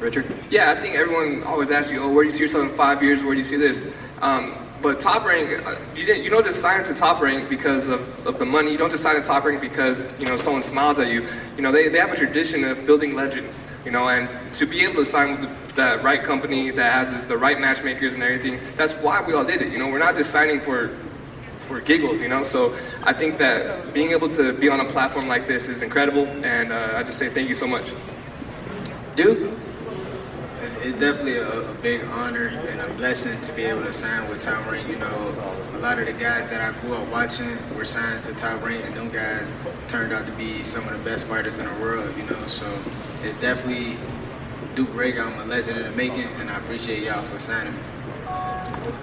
Richard? 0.00 0.32
Yeah, 0.50 0.70
I 0.70 0.76
think 0.76 0.94
everyone 0.94 1.42
always 1.42 1.70
asks 1.70 1.90
you, 1.90 2.00
oh, 2.00 2.12
where 2.12 2.22
do 2.22 2.26
you 2.26 2.30
see 2.30 2.42
yourself 2.42 2.70
in 2.70 2.76
five 2.76 3.02
years? 3.02 3.24
Where 3.24 3.32
do 3.32 3.38
you 3.38 3.44
see 3.44 3.56
this? 3.56 3.92
Um, 4.22 4.54
but 4.80 5.00
top 5.00 5.24
rank, 5.24 5.66
uh, 5.66 5.76
you 5.94 6.04
didn't. 6.04 6.22
You 6.22 6.30
don't 6.30 6.44
just 6.44 6.60
sign 6.60 6.84
to 6.84 6.94
top 6.94 7.20
rank 7.20 7.48
because 7.48 7.88
of, 7.88 8.00
of 8.26 8.38
the 8.38 8.44
money. 8.44 8.70
You 8.70 8.78
don't 8.78 8.90
just 8.90 9.02
sign 9.02 9.16
to 9.16 9.22
top 9.22 9.44
rank 9.44 9.60
because 9.60 10.08
you 10.20 10.26
know 10.26 10.36
someone 10.36 10.62
smiles 10.62 10.98
at 10.98 11.08
you. 11.08 11.26
You 11.56 11.62
know 11.62 11.72
they, 11.72 11.88
they 11.88 11.98
have 11.98 12.12
a 12.12 12.16
tradition 12.16 12.64
of 12.64 12.86
building 12.86 13.16
legends. 13.16 13.60
You 13.84 13.90
know, 13.90 14.08
and 14.08 14.28
to 14.54 14.66
be 14.66 14.84
able 14.84 14.96
to 14.96 15.04
sign 15.04 15.40
with 15.40 15.74
the 15.74 16.00
right 16.02 16.22
company 16.22 16.70
that 16.70 16.92
has 16.92 17.28
the 17.28 17.36
right 17.36 17.58
matchmakers 17.60 18.14
and 18.14 18.22
everything, 18.22 18.60
that's 18.76 18.94
why 18.94 19.22
we 19.26 19.34
all 19.34 19.44
did 19.44 19.62
it. 19.62 19.72
You 19.72 19.78
know, 19.78 19.88
we're 19.88 19.98
not 19.98 20.14
just 20.14 20.30
signing 20.30 20.60
for 20.60 20.96
for 21.66 21.80
giggles. 21.80 22.20
You 22.20 22.28
know, 22.28 22.44
so 22.44 22.72
I 23.02 23.12
think 23.12 23.38
that 23.38 23.92
being 23.92 24.12
able 24.12 24.28
to 24.30 24.52
be 24.52 24.68
on 24.68 24.78
a 24.78 24.84
platform 24.84 25.26
like 25.26 25.46
this 25.48 25.68
is 25.68 25.82
incredible, 25.82 26.26
and 26.44 26.72
uh, 26.72 26.92
I 26.94 27.02
just 27.02 27.18
say 27.18 27.28
thank 27.28 27.48
you 27.48 27.54
so 27.54 27.66
much. 27.66 27.92
Duke 29.16 29.57
it's 30.88 30.98
definitely 30.98 31.36
a, 31.36 31.70
a, 31.70 31.74
big 31.74 32.02
honor 32.04 32.46
and 32.46 32.80
a 32.80 32.88
blessing 32.94 33.38
to 33.42 33.52
be 33.52 33.64
able 33.64 33.82
to 33.82 33.92
sign 33.92 34.28
with 34.30 34.40
Top 34.40 34.70
Rank. 34.70 34.88
You 34.88 34.98
know, 34.98 35.34
a 35.74 35.78
lot 35.78 35.98
of 35.98 36.06
the 36.06 36.14
guys 36.14 36.46
that 36.46 36.62
I 36.62 36.78
grew 36.80 36.94
up 36.94 37.06
watching 37.08 37.56
were 37.76 37.84
signed 37.84 38.24
to 38.24 38.34
Top 38.34 38.64
Rank, 38.64 38.86
and 38.86 38.96
them 38.96 39.10
guys 39.10 39.52
turned 39.88 40.14
out 40.14 40.24
to 40.26 40.32
be 40.32 40.62
some 40.62 40.82
of 40.88 40.96
the 40.96 41.04
best 41.04 41.26
fighters 41.26 41.58
in 41.58 41.66
the 41.66 41.74
world. 41.74 42.16
You 42.16 42.24
know, 42.24 42.46
so 42.46 42.66
it's 43.22 43.36
definitely 43.36 43.98
Duke 44.74 44.88
Ragan. 44.90 45.26
I'm 45.26 45.38
a 45.40 45.44
legend 45.44 45.78
in 45.78 45.84
the 45.84 45.90
making, 45.90 46.28
and 46.40 46.48
I 46.50 46.56
appreciate 46.56 47.02
y'all 47.02 47.22
for 47.22 47.38
signing 47.38 47.74
me. 47.74 47.80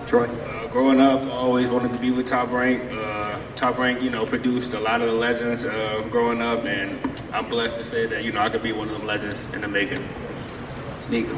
Troy. 0.08 0.26
Uh, 0.26 0.68
growing 0.70 1.00
up, 1.00 1.22
I 1.22 1.30
always 1.30 1.70
wanted 1.70 1.94
to 1.94 2.00
be 2.00 2.10
with 2.10 2.26
Top 2.26 2.52
Rank. 2.52 2.82
Uh, 2.92 3.40
Top 3.56 3.78
Rank, 3.78 4.02
you 4.02 4.10
know, 4.10 4.26
produced 4.26 4.74
a 4.74 4.80
lot 4.80 5.02
of 5.02 5.08
the 5.08 5.14
legends 5.14 5.66
uh, 5.66 6.04
growing 6.10 6.42
up, 6.42 6.66
and 6.66 6.98
I'm 7.32 7.48
blessed 7.48 7.78
to 7.78 7.84
say 7.84 8.08
that 8.08 8.24
you 8.24 8.32
know 8.32 8.40
I 8.40 8.50
could 8.50 8.64
be 8.64 8.72
one 8.72 8.90
of 8.90 8.98
them 8.98 9.06
legends 9.06 9.46
in 9.54 9.62
the 9.62 9.68
making. 9.68 10.04
Nico 11.12 11.38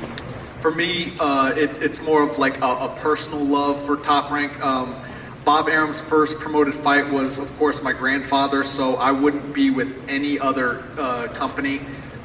for 0.68 0.76
me, 0.76 1.14
uh, 1.22 1.54
it, 1.56 1.82
it's 1.82 2.02
more 2.02 2.22
of 2.22 2.38
like 2.38 2.60
a, 2.60 2.66
a, 2.66 2.96
personal 2.98 3.40
love 3.40 3.82
for 3.86 3.96
Top 3.96 4.30
Rank. 4.30 4.60
Um, 4.60 4.98
Bob 5.46 5.70
Arum's 5.70 6.02
first 6.02 6.40
promoted 6.40 6.76
fight 6.76 7.10
was, 7.10 7.40
of 7.40 7.58
course, 7.58 7.82
my 7.82 7.94
grandfather, 7.94 8.64
so 8.64 8.96
I 8.96 9.12
wouldn't 9.12 9.54
be 9.54 9.70
with 9.70 9.98
any 10.10 10.38
other 10.38 10.84
uh, 10.98 11.30
company. 11.30 11.80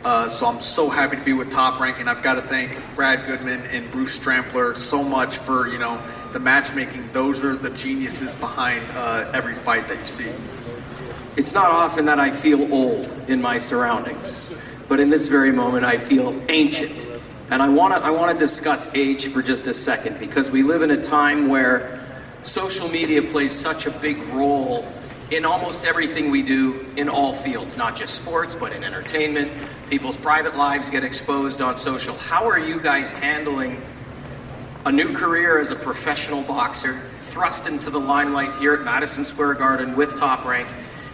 Uh, 0.05 0.27
so 0.29 0.49
I'm 0.49 0.61
so 0.61 0.89
happy 0.89 1.19
to 1.19 1.23
be 1.23 1.33
with 1.33 1.53
Top 1.53 1.79
Rank, 1.79 2.01
and 2.01 2.11
I've 2.11 2.25
got 2.25 2.35
to 2.35 2.43
thank 2.43 2.77
Brad 2.97 3.25
Goodman 3.27 3.61
and 3.71 3.89
Bruce 3.93 4.19
Trampler 4.19 4.75
so 4.75 5.05
much 5.05 5.39
for 5.39 5.69
you 5.69 5.79
know 5.79 6.03
the 6.33 6.41
matchmaking. 6.41 7.11
Those 7.13 7.45
are 7.45 7.55
the 7.55 7.71
geniuses 7.71 8.35
behind 8.35 8.85
uh, 8.95 9.31
every 9.33 9.55
fight 9.55 9.87
that 9.87 10.01
you 10.01 10.07
see. 10.07 10.33
It's 11.37 11.55
not 11.55 11.71
often 11.71 12.07
that 12.07 12.19
I 12.19 12.33
feel 12.33 12.75
old 12.75 13.07
in 13.29 13.41
my 13.41 13.59
surroundings, 13.59 14.53
but 14.89 14.99
in 14.99 15.11
this 15.11 15.29
very 15.29 15.53
moment, 15.53 15.85
I 15.85 15.97
feel 15.97 16.43
ancient 16.49 17.12
and 17.53 17.61
I 17.63 17.69
want 17.69 17.95
to 17.95 18.03
I 18.03 18.11
want 18.11 18.33
to 18.33 18.43
discuss 18.43 18.95
age 18.95 19.29
for 19.29 19.43
just 19.43 19.67
a 19.67 19.75
second 19.75 20.19
because 20.19 20.51
we 20.51 20.63
live 20.63 20.81
in 20.81 20.91
a 20.91 21.03
time 21.03 21.49
where 21.49 22.03
social 22.45 22.89
media 22.89 23.21
plays 23.21 23.53
such 23.53 23.85
a 23.85 23.91
big 23.91 24.17
role 24.29 24.91
in 25.31 25.45
almost 25.45 25.85
everything 25.85 26.31
we 26.31 26.41
do 26.41 26.87
in 26.97 27.11
all 27.11 27.35
fields, 27.35 27.77
not 27.77 27.95
just 27.95 28.15
sports, 28.15 28.55
but 28.55 28.73
in 28.73 28.83
entertainment. 28.83 29.53
People's 29.91 30.17
private 30.17 30.57
lives 30.57 30.89
get 30.89 31.05
exposed 31.05 31.61
on 31.61 31.77
social. 31.77 32.17
How 32.17 32.49
are 32.49 32.59
you 32.59 32.81
guys 32.81 33.13
handling 33.13 33.83
a 34.87 34.93
new 34.93 35.13
career 35.15 35.59
as 35.59 35.73
a 35.73 35.77
professional 35.77 36.43
boxer, 36.45 36.99
thrust 37.21 37.69
into 37.69 37.91
the 37.91 38.01
limelight 38.01 38.55
here 38.61 38.73
at 38.73 38.81
Madison 38.81 39.25
Square 39.25 39.55
Garden 39.55 39.95
with 39.95 40.17
Top 40.19 40.47
Rank, 40.47 40.69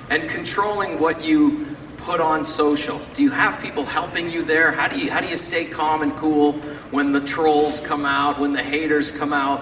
and 0.08 0.28
controlling 0.28 1.00
what 1.00 1.24
you 1.24 1.76
put 1.98 2.20
on 2.20 2.44
social? 2.44 3.00
Do 3.14 3.22
you 3.22 3.30
have 3.30 3.60
people 3.60 3.84
helping 3.84 4.30
you 4.30 4.42
there? 4.42 4.72
How 4.72 4.88
do 4.88 4.98
you 4.98 5.10
how 5.10 5.20
do 5.20 5.28
you 5.28 5.36
stay 5.36 5.64
calm 5.66 6.02
and 6.02 6.16
cool 6.16 6.52
when 6.90 7.12
the 7.12 7.20
trolls 7.20 7.80
come 7.80 8.06
out, 8.06 8.38
when 8.38 8.52
the 8.52 8.62
haters 8.62 9.12
come 9.12 9.32
out? 9.32 9.60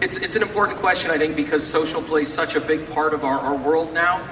It's 0.00 0.16
it's 0.18 0.36
an 0.36 0.42
important 0.42 0.78
question, 0.78 1.10
I 1.10 1.18
think, 1.18 1.36
because 1.36 1.66
social 1.66 2.02
plays 2.02 2.32
such 2.32 2.56
a 2.56 2.60
big 2.60 2.88
part 2.90 3.14
of 3.14 3.24
our, 3.24 3.40
our 3.40 3.56
world 3.56 3.94
now. 3.94 4.22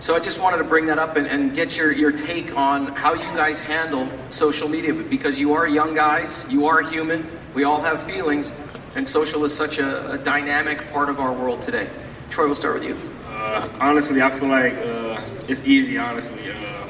So 0.00 0.14
I 0.14 0.20
just 0.20 0.40
wanted 0.40 0.58
to 0.58 0.64
bring 0.64 0.86
that 0.86 1.00
up 1.00 1.16
and, 1.16 1.26
and 1.26 1.52
get 1.52 1.76
your, 1.76 1.90
your 1.90 2.12
take 2.12 2.56
on 2.56 2.86
how 2.86 3.14
you 3.14 3.36
guys 3.36 3.60
handle 3.60 4.08
social 4.30 4.68
media 4.68 4.94
because 4.94 5.40
you 5.40 5.54
are 5.54 5.66
young 5.66 5.92
guys, 5.92 6.46
you 6.48 6.66
are 6.68 6.82
human, 6.82 7.28
we 7.52 7.64
all 7.64 7.82
have 7.82 8.00
feelings, 8.00 8.56
and 8.94 9.06
social 9.06 9.42
is 9.44 9.52
such 9.52 9.80
a, 9.80 10.12
a 10.12 10.18
dynamic 10.18 10.88
part 10.92 11.08
of 11.08 11.18
our 11.18 11.32
world 11.32 11.60
today. 11.62 11.90
Troy, 12.30 12.46
we'll 12.46 12.54
start 12.54 12.74
with 12.74 12.84
you. 12.84 12.96
Uh, 13.26 13.68
honestly, 13.80 14.22
I 14.22 14.30
feel 14.30 14.48
like 14.48 14.74
uh, 14.74 14.97
it's 15.48 15.62
easy, 15.64 15.98
honestly. 15.98 16.50
Uh, 16.50 16.86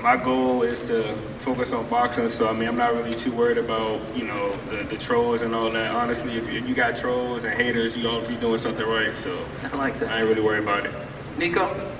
my 0.00 0.16
goal 0.16 0.62
is 0.62 0.80
to 0.80 1.14
focus 1.38 1.72
on 1.72 1.86
boxing, 1.88 2.28
so 2.28 2.48
I 2.48 2.52
mean, 2.52 2.68
I'm 2.68 2.76
not 2.76 2.94
really 2.94 3.12
too 3.12 3.32
worried 3.32 3.58
about 3.58 4.00
you 4.16 4.24
know 4.24 4.50
the, 4.70 4.84
the 4.84 4.96
trolls 4.96 5.42
and 5.42 5.54
all 5.54 5.70
that. 5.70 5.94
Honestly, 5.94 6.34
if 6.34 6.50
you, 6.50 6.58
if 6.58 6.68
you 6.68 6.74
got 6.74 6.96
trolls 6.96 7.44
and 7.44 7.54
haters, 7.54 7.96
you 7.96 8.08
obviously 8.08 8.36
doing 8.36 8.58
something 8.58 8.86
right. 8.86 9.16
So 9.16 9.44
I 9.72 9.76
like 9.76 9.96
that. 9.96 10.10
I 10.10 10.20
ain't 10.20 10.28
really 10.28 10.42
worried 10.42 10.62
about 10.62 10.86
it. 10.86 10.92
Nico? 11.38 11.92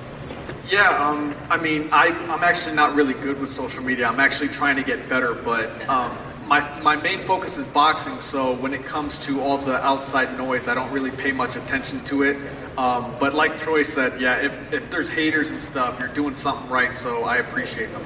Yeah, 0.67 0.87
um, 1.05 1.35
I 1.49 1.57
mean, 1.57 1.89
I, 1.91 2.07
I'm 2.29 2.43
actually 2.43 2.75
not 2.75 2.95
really 2.95 3.13
good 3.15 3.39
with 3.39 3.49
social 3.49 3.83
media. 3.83 4.07
I'm 4.07 4.21
actually 4.21 4.47
trying 4.49 4.77
to 4.77 4.83
get 4.83 5.09
better, 5.09 5.33
but 5.33 5.69
um, 5.89 6.15
my, 6.47 6.61
my 6.81 6.95
main 6.95 7.19
focus 7.19 7.57
is 7.57 7.67
boxing, 7.67 8.21
so 8.21 8.55
when 8.55 8.73
it 8.73 8.85
comes 8.85 9.17
to 9.19 9.41
all 9.41 9.57
the 9.57 9.83
outside 9.85 10.37
noise, 10.37 10.69
I 10.69 10.75
don't 10.75 10.91
really 10.91 11.11
pay 11.11 11.33
much 11.33 11.57
attention 11.57 12.03
to 12.05 12.23
it. 12.23 12.37
Um, 12.77 13.13
but 13.19 13.33
like 13.33 13.57
Troy 13.57 13.83
said, 13.83 14.19
yeah, 14.19 14.37
if, 14.37 14.73
if 14.73 14.89
there's 14.89 15.09
haters 15.09 15.51
and 15.51 15.61
stuff, 15.61 15.99
you're 15.99 16.07
doing 16.09 16.33
something 16.33 16.69
right, 16.69 16.95
so 16.95 17.23
I 17.23 17.37
appreciate 17.37 17.91
them. 17.91 18.03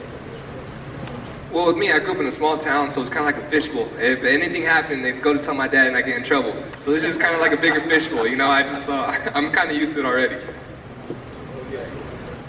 Well, 1.51 1.67
with 1.67 1.77
me, 1.77 1.91
I 1.91 1.99
grew 1.99 2.13
up 2.13 2.19
in 2.19 2.25
a 2.25 2.31
small 2.31 2.57
town, 2.57 2.91
so 2.91 2.99
it's 2.99 3.09
kind 3.09 3.27
of 3.27 3.33
like 3.33 3.41
a 3.41 3.47
fishbowl. 3.47 3.87
If 3.97 4.23
anything 4.23 4.63
happened, 4.63 5.05
they'd 5.05 5.21
go 5.21 5.33
to 5.33 5.39
tell 5.39 5.53
my 5.53 5.67
dad, 5.67 5.87
and 5.87 5.95
I 5.95 6.01
get 6.01 6.17
in 6.17 6.23
trouble. 6.23 6.53
So 6.79 6.91
this 6.91 7.05
is 7.05 7.17
kind 7.17 7.33
of 7.33 7.41
like 7.41 7.53
a 7.53 7.57
bigger 7.57 7.79
fishbowl, 7.79 8.27
you 8.27 8.35
know. 8.35 8.47
I 8.47 8.63
just, 8.63 8.89
uh, 8.89 9.13
I'm 9.35 9.51
kind 9.51 9.71
of 9.71 9.77
used 9.77 9.93
to 9.93 10.01
it 10.01 10.05
already. 10.05 10.35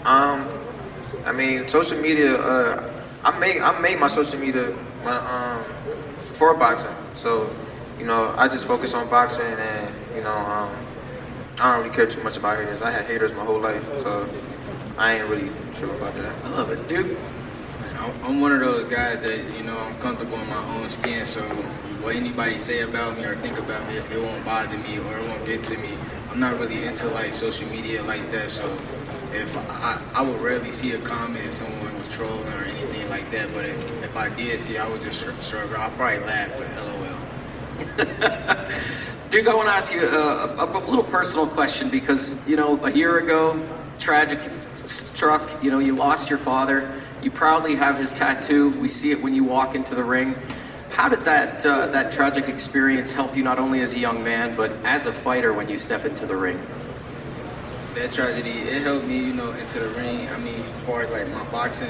Um, 0.03 0.47
I 1.25 1.31
mean, 1.33 1.67
social 1.67 1.97
media. 1.99 2.35
Uh, 2.35 2.93
I 3.23 3.37
made 3.39 3.61
I 3.61 3.77
made 3.79 3.99
my 3.99 4.07
social 4.07 4.39
media 4.39 4.71
when, 5.03 5.15
um, 5.15 5.63
for 6.19 6.55
boxing. 6.55 6.95
So, 7.13 7.53
you 7.99 8.05
know, 8.05 8.33
I 8.37 8.47
just 8.47 8.65
focus 8.67 8.93
on 8.93 9.09
boxing, 9.09 9.45
and 9.45 9.95
you 10.15 10.23
know, 10.23 10.35
um, 10.35 10.73
I 11.59 11.71
don't 11.73 11.83
really 11.83 11.95
care 11.95 12.05
too 12.05 12.21
much 12.23 12.37
about 12.37 12.57
haters. 12.57 12.81
I 12.81 12.91
had 12.91 13.05
haters 13.05 13.33
my 13.33 13.43
whole 13.43 13.59
life, 13.59 13.97
so 13.97 14.29
I 14.97 15.13
ain't 15.13 15.27
really 15.29 15.49
sure 15.73 15.93
about 15.95 16.13
that. 16.15 16.45
I 16.45 16.49
love 16.51 16.69
it. 16.69 16.87
Dude, 16.87 17.17
I'm- 17.99 18.13
I'm 18.23 18.41
one 18.41 18.51
of 18.51 18.59
those 18.59 18.85
guys 18.85 19.19
that 19.21 19.39
you 19.57 19.63
know 19.63 19.77
I'm 19.79 19.95
comfortable 19.99 20.37
in 20.39 20.47
my 20.49 20.63
own 20.75 20.89
skin. 20.89 21.25
So 21.25 21.41
what 22.03 22.15
anybody 22.15 22.57
say 22.59 22.81
about 22.81 23.17
me 23.17 23.25
or 23.25 23.35
think 23.37 23.57
about 23.57 23.87
me, 23.87 23.97
it 23.97 24.21
won't 24.21 24.45
bother 24.45 24.77
me 24.77 24.99
or 24.99 25.17
it 25.17 25.27
won't 25.29 25.45
get 25.45 25.63
to 25.65 25.77
me. 25.77 25.97
I'm 26.31 26.39
not 26.39 26.59
really 26.59 26.83
into 26.85 27.07
like 27.09 27.33
social 27.33 27.67
media 27.69 28.03
like 28.03 28.29
that. 28.31 28.49
So 28.51 28.65
if 29.33 29.57
I, 29.57 29.99
I 30.13 30.21
would 30.21 30.39
rarely 30.41 30.71
see 30.71 30.91
a 30.93 30.99
comment 30.99 31.45
if 31.45 31.53
someone 31.53 31.97
was 31.97 32.07
trolling 32.09 32.47
or 32.53 32.63
anything 32.63 33.09
like 33.09 33.29
that. 33.31 33.51
But 33.53 33.65
if, 33.65 34.03
if 34.03 34.15
I 34.17 34.29
did 34.29 34.59
see, 34.59 34.77
I 34.77 34.87
would 34.87 35.01
just 35.01 35.21
shrug. 35.43 35.73
I'll 35.73 35.89
probably 35.91 36.19
laugh, 36.19 36.51
but 36.57 36.67
lol. 36.85 37.17
Duke, 39.29 39.47
I 39.47 39.55
want 39.55 39.67
to 39.67 39.73
ask 39.73 39.93
you 39.93 40.07
a, 40.07 40.55
a, 40.57 40.65
a 40.65 40.89
little 40.89 41.03
personal 41.03 41.47
question 41.47 41.89
because, 41.89 42.47
you 42.47 42.55
know, 42.55 42.81
a 42.85 42.91
year 42.91 43.17
ago, 43.17 43.61
tragic 43.99 44.39
struck, 44.75 45.61
you 45.61 45.69
know, 45.69 45.79
you 45.79 45.93
lost 45.93 46.29
your 46.29 46.39
father. 46.39 46.89
You 47.21 47.29
proudly 47.31 47.75
have 47.75 47.97
his 47.97 48.13
tattoo. 48.13 48.69
We 48.79 48.87
see 48.87 49.11
it 49.11 49.21
when 49.21 49.35
you 49.35 49.43
walk 49.43 49.75
into 49.75 49.95
the 49.95 50.03
ring. 50.03 50.33
How 50.91 51.09
did 51.09 51.21
that, 51.21 51.65
uh, 51.65 51.87
that 51.87 52.13
tragic 52.13 52.47
experience 52.47 53.11
help 53.11 53.35
you 53.35 53.43
not 53.43 53.59
only 53.59 53.81
as 53.81 53.95
a 53.95 53.99
young 53.99 54.23
man, 54.23 54.55
but 54.55 54.71
as 54.85 55.07
a 55.07 55.11
fighter 55.11 55.51
when 55.51 55.67
you 55.67 55.77
step 55.77 56.05
into 56.05 56.25
the 56.25 56.35
ring? 56.35 56.59
that 57.97 58.11
tragedy, 58.11 58.51
it 58.51 58.83
helped 58.83 59.07
me, 59.07 59.17
you 59.17 59.33
know, 59.33 59.51
into 59.53 59.79
the 59.79 59.89
ring. 59.89 60.29
I 60.29 60.37
mean, 60.37 60.59
as 60.59 60.83
far 60.83 61.01
as 61.01 61.09
like 61.09 61.27
my 61.29 61.43
boxing, 61.51 61.89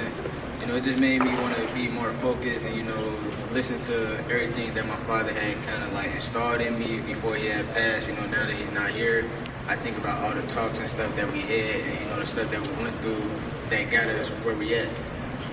you 0.61 0.67
know, 0.67 0.75
it 0.75 0.83
just 0.83 0.99
made 0.99 1.21
me 1.21 1.33
want 1.35 1.55
to 1.55 1.73
be 1.73 1.89
more 1.89 2.11
focused 2.13 2.65
and, 2.65 2.75
you 2.75 2.83
know, 2.83 3.16
listen 3.57 3.81
to 3.81 4.19
everything 4.31 4.71
that 4.75 4.85
my 4.85 4.95
father 4.97 5.33
had 5.33 5.55
kind 5.65 5.81
of 5.81 5.91
like 5.93 6.13
installed 6.13 6.61
in 6.61 6.77
me 6.77 6.99
before 6.99 7.33
he 7.33 7.47
had 7.47 7.65
passed. 7.73 8.07
You 8.07 8.13
know, 8.13 8.27
now 8.27 8.45
that 8.45 8.53
he's 8.53 8.71
not 8.71 8.91
here, 8.91 9.25
I 9.67 9.75
think 9.75 9.97
about 9.97 10.23
all 10.23 10.39
the 10.39 10.47
talks 10.47 10.79
and 10.79 10.87
stuff 10.87 11.15
that 11.15 11.33
we 11.33 11.41
had 11.41 11.81
and, 11.81 11.99
you 11.99 12.05
know, 12.05 12.19
the 12.19 12.27
stuff 12.27 12.51
that 12.51 12.61
we 12.61 12.83
went 12.83 12.95
through 12.97 13.23
that 13.71 13.89
got 13.89 14.05
us 14.09 14.29
where 14.45 14.55
we 14.55 14.75
at. 14.75 14.87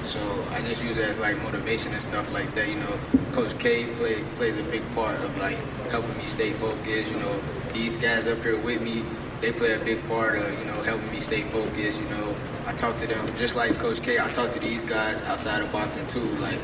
So 0.03 0.21
I 0.51 0.61
just 0.61 0.85
use 0.85 0.99
it 0.99 1.09
as 1.09 1.19
like 1.19 1.43
motivation 1.45 1.95
and 1.95 2.03
stuff 2.03 2.31
like 2.31 2.55
that. 2.55 2.69
You 2.69 2.75
know, 2.75 2.99
Coach 3.33 3.59
K 3.59 3.87
play, 3.97 4.17
plays 4.37 4.59
a 4.59 4.63
big 4.65 4.83
part 4.95 5.19
of 5.21 5.35
like 5.39 5.57
helping 5.89 6.15
me 6.19 6.27
stay 6.27 6.53
focused. 6.53 7.11
You 7.11 7.21
know, 7.21 7.41
these 7.73 7.97
guys 7.97 8.27
up 8.27 8.43
here 8.43 8.61
with 8.61 8.83
me, 8.83 9.03
they 9.41 9.51
play 9.51 9.73
a 9.73 9.79
big 9.83 10.07
part 10.09 10.37
of 10.37 10.59
you 10.59 10.67
know 10.67 10.83
helping 10.83 11.11
me 11.11 11.21
stay 11.21 11.41
focused. 11.41 12.03
You 12.03 12.09
know, 12.11 12.37
I 12.67 12.75
talk 12.75 12.99
to 12.99 13.07
them 13.07 13.35
just 13.35 13.57
like 13.57 13.79
Coach 13.79 14.03
K. 14.03 14.19
I 14.19 14.31
talk 14.33 14.51
to 14.51 14.61
these 14.61 14.85
guys 14.85 15.23
outside 15.23 15.63
of 15.63 15.73
boxing 15.73 16.07
too. 16.07 16.29
Like 16.37 16.61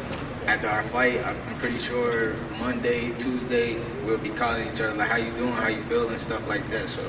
after 0.50 0.66
our 0.68 0.82
fight, 0.82 1.24
I'm 1.24 1.36
I'm 1.48 1.56
pretty 1.56 1.78
sure 1.78 2.34
Monday, 2.58 3.12
Tuesday, 3.18 3.76
we'll 4.04 4.18
be 4.18 4.30
calling 4.30 4.66
each 4.66 4.80
other 4.80 4.94
like, 4.94 5.08
"How 5.08 5.16
you 5.16 5.30
doing? 5.32 5.52
How 5.52 5.68
you 5.68 5.80
feeling?" 5.80 6.10
And 6.10 6.20
stuff 6.20 6.48
like 6.48 6.68
that. 6.70 6.88
So 6.88 7.02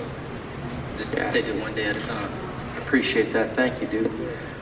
just 0.98 1.13
Yeah. 1.15 1.29
take 1.31 1.48
it 1.48 1.60
one 1.60 1.74
day 1.74 1.86
at 1.86 1.98
a 1.98 2.01
time. 2.01 2.29
Appreciate 2.77 3.33
that. 3.33 3.55
Thank 3.55 3.81
you, 3.81 3.88
dude. 3.88 4.12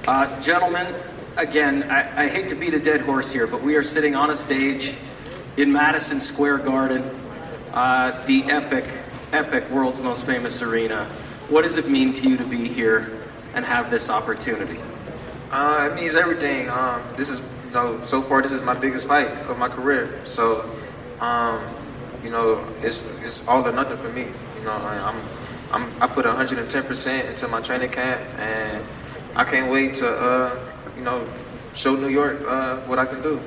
Uh, 0.07 0.39
gentlemen, 0.39 0.87
again, 1.35 1.83
I, 1.91 2.23
I 2.23 2.27
hate 2.29 2.47
to 2.49 2.55
beat 2.55 2.73
a 2.73 2.79
dead 2.79 3.01
horse 3.01 3.31
here, 3.31 3.47
but 3.47 3.61
we 3.61 3.75
are 3.75 3.83
sitting 3.83 4.15
on 4.15 4.29
a 4.29 4.35
stage 4.35 4.95
in 5.57 5.71
Madison 5.73 6.19
Square 6.21 6.59
Garden, 6.59 7.03
uh, 7.73 8.23
the 8.25 8.43
epic, 8.45 8.85
epic 9.33 9.69
world's 9.69 10.01
most 10.01 10.25
famous 10.25 10.61
arena. 10.61 11.05
What 11.49 11.63
does 11.63 11.77
it 11.77 11.89
mean 11.89 12.13
to 12.13 12.29
you 12.29 12.37
to 12.37 12.45
be 12.45 12.67
here 12.67 13.11
and 13.55 13.65
have 13.65 13.91
this 13.91 14.09
opportunity? 14.09 14.79
Uh, 15.51 15.89
it 15.91 15.95
means 15.95 16.15
everything. 16.15 16.69
Um, 16.69 17.03
this 17.17 17.29
is, 17.29 17.41
you 17.69 17.75
know, 17.75 18.03
so 18.03 18.19
far 18.19 18.41
this 18.41 18.51
is 18.51 18.63
my 18.63 18.73
biggest 18.73 19.07
fight 19.07 19.27
of 19.47 19.59
my 19.59 19.67
career. 19.67 20.19
So, 20.25 20.67
um, 21.21 21.61
you 22.23 22.31
know, 22.31 22.65
it's 22.81 23.05
it's 23.21 23.47
all 23.47 23.65
or 23.65 23.71
nothing 23.71 23.95
for 23.95 24.09
me. 24.09 24.25
You 24.57 24.65
know, 24.65 24.71
I, 24.71 24.97
I'm, 25.71 25.83
I'm 25.83 26.01
I 26.01 26.07
put 26.07 26.25
110% 26.25 27.29
into 27.29 27.47
my 27.47 27.61
training 27.61 27.91
camp, 27.91 28.21
and 28.39 28.83
I 29.35 29.43
can't 29.43 29.71
wait 29.71 29.93
to, 29.95 30.09
uh, 30.09 30.59
you 30.97 31.03
know, 31.03 31.27
show 31.75 31.95
New 31.95 32.07
York 32.07 32.41
uh, 32.47 32.77
what 32.87 32.97
I 32.97 33.05
can 33.05 33.21
do. 33.21 33.39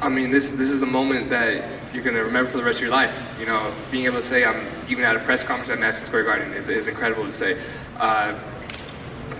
I 0.00 0.08
mean, 0.08 0.30
this 0.30 0.50
this 0.50 0.70
is 0.70 0.82
a 0.82 0.86
moment 0.86 1.30
that 1.30 1.64
you're 1.92 2.04
gonna 2.04 2.22
remember 2.22 2.52
for 2.52 2.58
the 2.58 2.64
rest 2.64 2.78
of 2.78 2.82
your 2.82 2.92
life. 2.92 3.26
You 3.40 3.46
know, 3.46 3.74
being 3.90 4.04
able 4.04 4.16
to 4.16 4.22
say 4.22 4.44
I'm 4.44 4.64
even 4.88 5.04
at 5.04 5.16
a 5.16 5.20
press 5.20 5.42
conference 5.42 5.70
at 5.70 5.80
Madison 5.80 6.06
Square 6.06 6.24
Garden 6.24 6.52
is, 6.52 6.68
is 6.68 6.86
incredible 6.86 7.24
to 7.24 7.32
say. 7.32 7.60
Uh, 7.96 8.38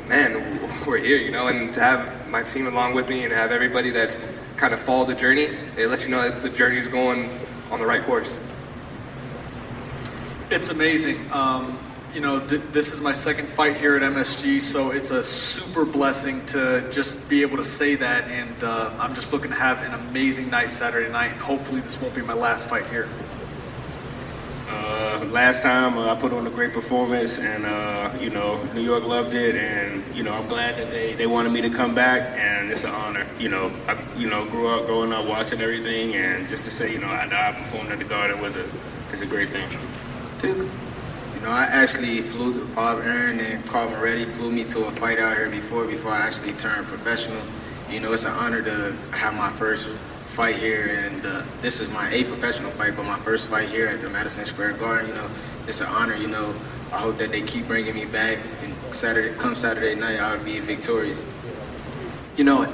man, 0.09 0.59
we're 0.85 0.99
here, 0.99 1.19
you 1.19 1.31
know, 1.31 1.47
and 1.47 1.73
to 1.75 1.81
have 1.81 2.18
my 2.31 2.43
team 2.43 2.67
along 2.67 2.95
with 2.95 3.09
me 3.09 3.25
and 3.25 3.33
have 3.33 3.53
everybody 3.53 3.91
that's 3.91 4.19
kind 4.57 4.75
of 4.75 4.81
followed 4.81 5.09
the 5.09 5.15
journey, 5.15 5.57
it 5.77 5.89
lets 5.89 6.05
you 6.05 6.11
know 6.11 6.29
that 6.29 6.43
the 6.43 6.51
journey 6.51 6.77
is 6.77 6.89
going 6.89 7.31
on 7.71 7.81
the 7.81 7.87
right 7.87 8.03
course. 8.03 8.41
It's 10.51 10.71
amazing. 10.71 11.21
Um, 11.33 11.79
you 12.15 12.21
know, 12.23 12.41
th- 12.41 12.63
this 12.73 12.93
is 12.93 13.01
my 13.01 13.13
second 13.13 13.49
fight 13.49 13.77
here 13.77 13.95
at 13.95 14.03
MSG, 14.03 14.63
so 14.63 14.91
it's 14.91 15.11
a 15.11 15.23
super 15.23 15.85
blessing 15.85 16.45
to 16.47 16.89
just 16.91 17.29
be 17.29 17.43
able 17.43 17.59
to 17.59 17.65
say 17.65 17.95
that. 17.97 18.25
And 18.31 18.65
uh, 18.65 18.97
I'm 18.99 19.15
just 19.15 19.33
looking 19.33 19.51
to 19.51 19.57
have 19.57 19.83
an 19.83 19.93
amazing 20.09 20.49
night 20.51 20.71
Saturday 20.71 21.11
night, 21.13 21.33
and 21.33 21.41
hopefully 21.41 21.81
this 21.81 22.01
won't 22.01 22.15
be 22.15 22.23
my 22.23 22.35
last 22.35 22.71
fight 22.71 22.87
here. 22.87 23.09
Uh, 25.19 25.25
last 25.27 25.63
time 25.63 25.97
uh, 25.97 26.13
I 26.13 26.17
put 26.17 26.33
on 26.33 26.47
a 26.47 26.51
great 26.51 26.73
performance, 26.73 27.39
and 27.39 27.67
uh, 27.67 28.17
you 28.21 28.31
know 28.31 28.63
New 28.75 28.83
York 28.83 29.05
loved 29.05 29.35
it, 29.35 29.57
and 29.57 30.05
you 30.15 30.23
know 30.23 30.33
I'm 30.33 30.47
glad 30.49 30.77
that 30.79 30.91
they, 30.91 31.15
they 31.15 31.27
wanted 31.27 31.53
me 31.53 31.61
to 31.63 31.71
come 31.71 31.95
back, 31.95 32.39
and 32.39 32.71
it's 32.71 32.85
an 32.85 32.91
honor. 32.91 33.27
You 33.39 33.49
know 33.49 33.73
I 33.87 33.99
you 34.17 34.29
know 34.29 34.45
grew 34.47 34.69
up 34.69 34.87
growing 34.87 35.13
up 35.13 35.27
watching 35.27 35.61
everything, 35.61 36.15
and 36.15 36.49
just 36.49 36.65
to 36.65 36.71
say 36.71 36.93
you 36.93 36.99
know 36.99 37.09
I, 37.09 37.29
I 37.31 37.53
performed 37.53 37.91
at 37.91 37.99
the 37.99 38.05
Garden 38.05 38.41
was 38.41 38.57
a 38.57 38.69
is 39.13 39.21
a 39.21 39.27
great 39.27 39.51
thing. 39.51 39.69
Duke? 40.41 40.69
You 41.35 41.41
know, 41.45 41.51
I 41.51 41.65
actually 41.65 42.21
flew 42.23 42.67
Bob 42.75 42.99
Arum 42.99 43.39
and 43.39 43.65
Carl 43.67 43.91
Moretti 43.91 44.25
flew 44.25 44.51
me 44.51 44.65
to 44.65 44.87
a 44.87 44.91
fight 44.91 45.21
out 45.21 45.37
here 45.37 45.49
before 45.49 45.85
before 45.85 46.13
I 46.13 46.27
actually 46.27 46.53
turned 46.55 46.87
professional. 46.87 47.41
You 47.89 48.01
know, 48.01 48.13
it's 48.13 48.25
an 48.25 48.33
honor 48.33 48.61
to 48.63 48.93
have 49.13 49.35
my 49.35 49.51
first 49.51 49.89
fight 50.29 50.57
here, 50.57 51.03
and 51.05 51.25
uh, 51.27 51.43
this 51.61 51.81
is 51.81 51.91
my 51.93 52.11
eighth 52.11 52.29
professional 52.29 52.71
fight, 52.71 52.95
but 52.97 53.05
my 53.05 53.19
first 53.19 53.49
fight 53.49 53.69
here 53.69 53.87
at 53.89 54.01
the 54.01 54.11
Madison 54.11 54.45
Square 54.45 54.75
Garden. 54.75 55.09
You 55.09 55.15
know, 55.15 55.29
it's 55.67 55.81
an 55.81 55.89
honor. 55.89 56.15
You 56.15 56.29
know, 56.29 56.55
I 56.93 56.99
hope 56.99 57.19
that 57.19 57.33
they 57.33 57.43
keep 57.43 57.67
bringing 57.67 57.95
me 57.95 58.05
back, 58.05 58.39
and 58.63 58.75
Saturday, 58.95 59.35
come 59.37 59.55
Saturday 59.55 59.95
night, 59.95 60.21
I'll 60.21 60.43
be 60.43 60.61
victorious. 60.61 61.25
You 62.37 62.45
know. 62.45 62.73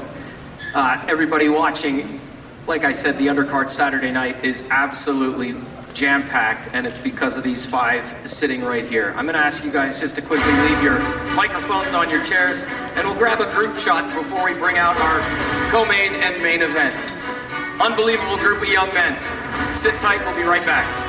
Uh, 0.75 1.01
everybody 1.09 1.49
watching, 1.49 2.21
like 2.67 2.83
I 2.83 2.91
said, 2.91 3.17
the 3.17 3.29
undercard 3.29 3.71
Saturday 3.71 4.11
night 4.11 4.45
is 4.45 4.67
absolutely 4.73 5.55
jam 5.95 6.25
packed, 6.25 6.69
and 6.73 6.85
it's 6.85 6.99
because 6.99 7.39
of 7.39 7.45
these 7.45 7.65
five 7.65 8.05
sitting 8.29 8.61
right 8.65 8.85
here. 8.85 9.15
I'm 9.17 9.25
going 9.25 9.39
to 9.39 9.45
ask 9.45 9.65
you 9.65 9.71
guys 9.71 10.01
just 10.01 10.17
to 10.17 10.23
quickly 10.23 10.53
leave 10.53 10.83
your 10.83 10.99
microphones 11.37 11.95
on 11.95 12.11
your 12.11 12.25
chairs, 12.25 12.65
and 12.97 13.07
we'll 13.07 13.17
grab 13.17 13.41
a 13.41 13.51
group 13.53 13.77
shot 13.77 14.13
before 14.17 14.45
we 14.45 14.55
bring 14.55 14.77
out 14.77 14.97
our 14.97 15.71
co 15.71 15.85
main 15.87 16.13
and 16.15 16.43
main 16.43 16.63
event. 16.63 17.13
Unbelievable 17.81 18.37
group 18.37 18.62
of 18.62 18.69
young 18.69 18.93
men. 18.95 19.19
Sit 19.75 19.99
tight, 19.99 20.25
we'll 20.25 20.37
be 20.37 20.43
right 20.43 20.64
back. 20.64 21.04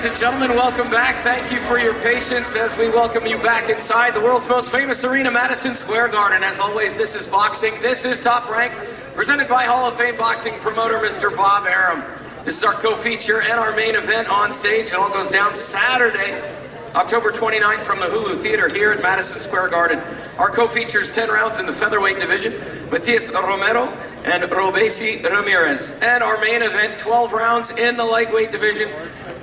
Ladies 0.00 0.12
and 0.12 0.32
gentlemen, 0.32 0.56
welcome 0.56 0.90
back. 0.90 1.22
Thank 1.22 1.52
you 1.52 1.58
for 1.58 1.78
your 1.78 1.92
patience 2.00 2.56
as 2.56 2.78
we 2.78 2.88
welcome 2.88 3.26
you 3.26 3.36
back 3.36 3.68
inside 3.68 4.14
the 4.14 4.20
world's 4.20 4.48
most 4.48 4.72
famous 4.72 5.04
arena, 5.04 5.30
Madison 5.30 5.74
Square 5.74 6.08
Garden. 6.08 6.42
As 6.42 6.58
always, 6.58 6.94
this 6.94 7.14
is 7.14 7.26
boxing. 7.26 7.74
This 7.82 8.06
is 8.06 8.18
Top 8.18 8.48
Rank, 8.48 8.72
presented 9.14 9.46
by 9.46 9.64
Hall 9.64 9.86
of 9.86 9.98
Fame 9.98 10.16
boxing 10.16 10.54
promoter 10.60 10.94
Mr. 11.00 11.36
Bob 11.36 11.66
Arum. 11.66 12.02
This 12.46 12.56
is 12.56 12.64
our 12.64 12.72
co-feature 12.72 13.42
and 13.42 13.60
our 13.60 13.76
main 13.76 13.94
event 13.94 14.30
on 14.30 14.52
stage. 14.52 14.86
It 14.86 14.94
all 14.94 15.10
goes 15.10 15.28
down 15.28 15.54
Saturday, 15.54 16.50
October 16.94 17.30
29th 17.30 17.84
from 17.84 18.00
the 18.00 18.06
Hulu 18.06 18.38
Theater 18.38 18.72
here 18.72 18.92
at 18.92 19.02
Madison 19.02 19.38
Square 19.38 19.68
Garden. 19.68 20.00
Our 20.38 20.48
co-features 20.48 21.12
10 21.12 21.28
rounds 21.28 21.58
in 21.58 21.66
the 21.66 21.74
featherweight 21.74 22.18
division, 22.18 22.54
Matias 22.90 23.30
Romero 23.32 23.92
and 24.24 24.42
Robeisy 24.44 25.22
Ramirez. 25.22 25.98
And 26.02 26.22
our 26.22 26.40
main 26.40 26.62
event, 26.62 26.98
12 26.98 27.32
rounds 27.32 27.70
in 27.70 27.96
the 27.96 28.04
lightweight 28.04 28.50
division, 28.50 28.88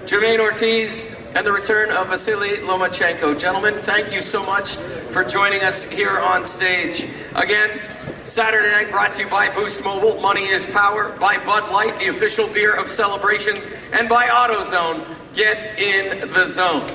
Jamaine 0.06 0.40
Ortiz 0.40 1.16
and 1.36 1.46
the 1.46 1.52
return 1.52 1.92
of 1.92 2.10
Vasily 2.10 2.58
Lomachenko. 2.58 3.40
Gentlemen, 3.40 3.74
thank 3.76 4.14
you 4.14 4.22
so 4.22 4.46
much 4.46 4.76
for 4.76 5.24
joining 5.24 5.62
us 5.62 5.84
here 5.84 6.20
on 6.20 6.46
stage. 6.46 7.06
Again, 7.36 7.80
Saturday 8.24 8.72
night 8.72 8.90
brought 8.90 9.14
to 9.14 9.24
you 9.24 9.30
by 9.30 9.50
Boost 9.50 9.84
Mobile, 9.84 10.20
Money 10.22 10.46
is 10.46 10.66
Power, 10.66 11.16
by 11.20 11.38
Bud 11.46 11.72
Light, 11.72 11.98
the 12.00 12.08
official 12.08 12.48
beer 12.54 12.74
of 12.76 12.90
celebrations, 12.90 13.70
and 13.94 14.08
by 14.08 14.28
AutoZone, 14.28 15.06
Get 15.34 15.80
in 15.80 16.32
the 16.32 16.46
Zone. 16.46 16.90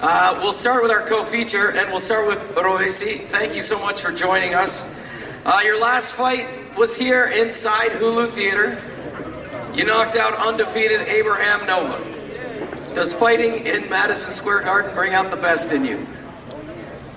Uh, 0.00 0.38
we'll 0.42 0.52
start 0.52 0.82
with 0.82 0.90
our 0.90 1.06
co-feature, 1.06 1.70
and 1.70 1.88
we'll 1.90 2.00
start 2.00 2.26
with 2.26 2.42
Robeisy. 2.54 3.26
Thank 3.28 3.54
you 3.54 3.62
so 3.62 3.78
much 3.78 4.02
for 4.02 4.12
joining 4.12 4.54
us. 4.54 4.92
Uh, 5.44 5.60
your 5.64 5.80
last 5.80 6.14
fight 6.14 6.46
was 6.76 6.98
here 6.98 7.26
inside 7.26 7.90
Hulu 7.92 8.28
Theater. 8.28 8.76
You 9.74 9.84
knocked 9.84 10.16
out 10.16 10.34
undefeated 10.34 11.00
Abraham 11.08 11.66
Nova. 11.66 11.98
Does 12.94 13.14
fighting 13.14 13.66
in 13.66 13.88
Madison 13.88 14.32
Square 14.32 14.62
Garden 14.62 14.94
bring 14.94 15.14
out 15.14 15.30
the 15.30 15.36
best 15.36 15.72
in 15.72 15.84
you? 15.84 16.06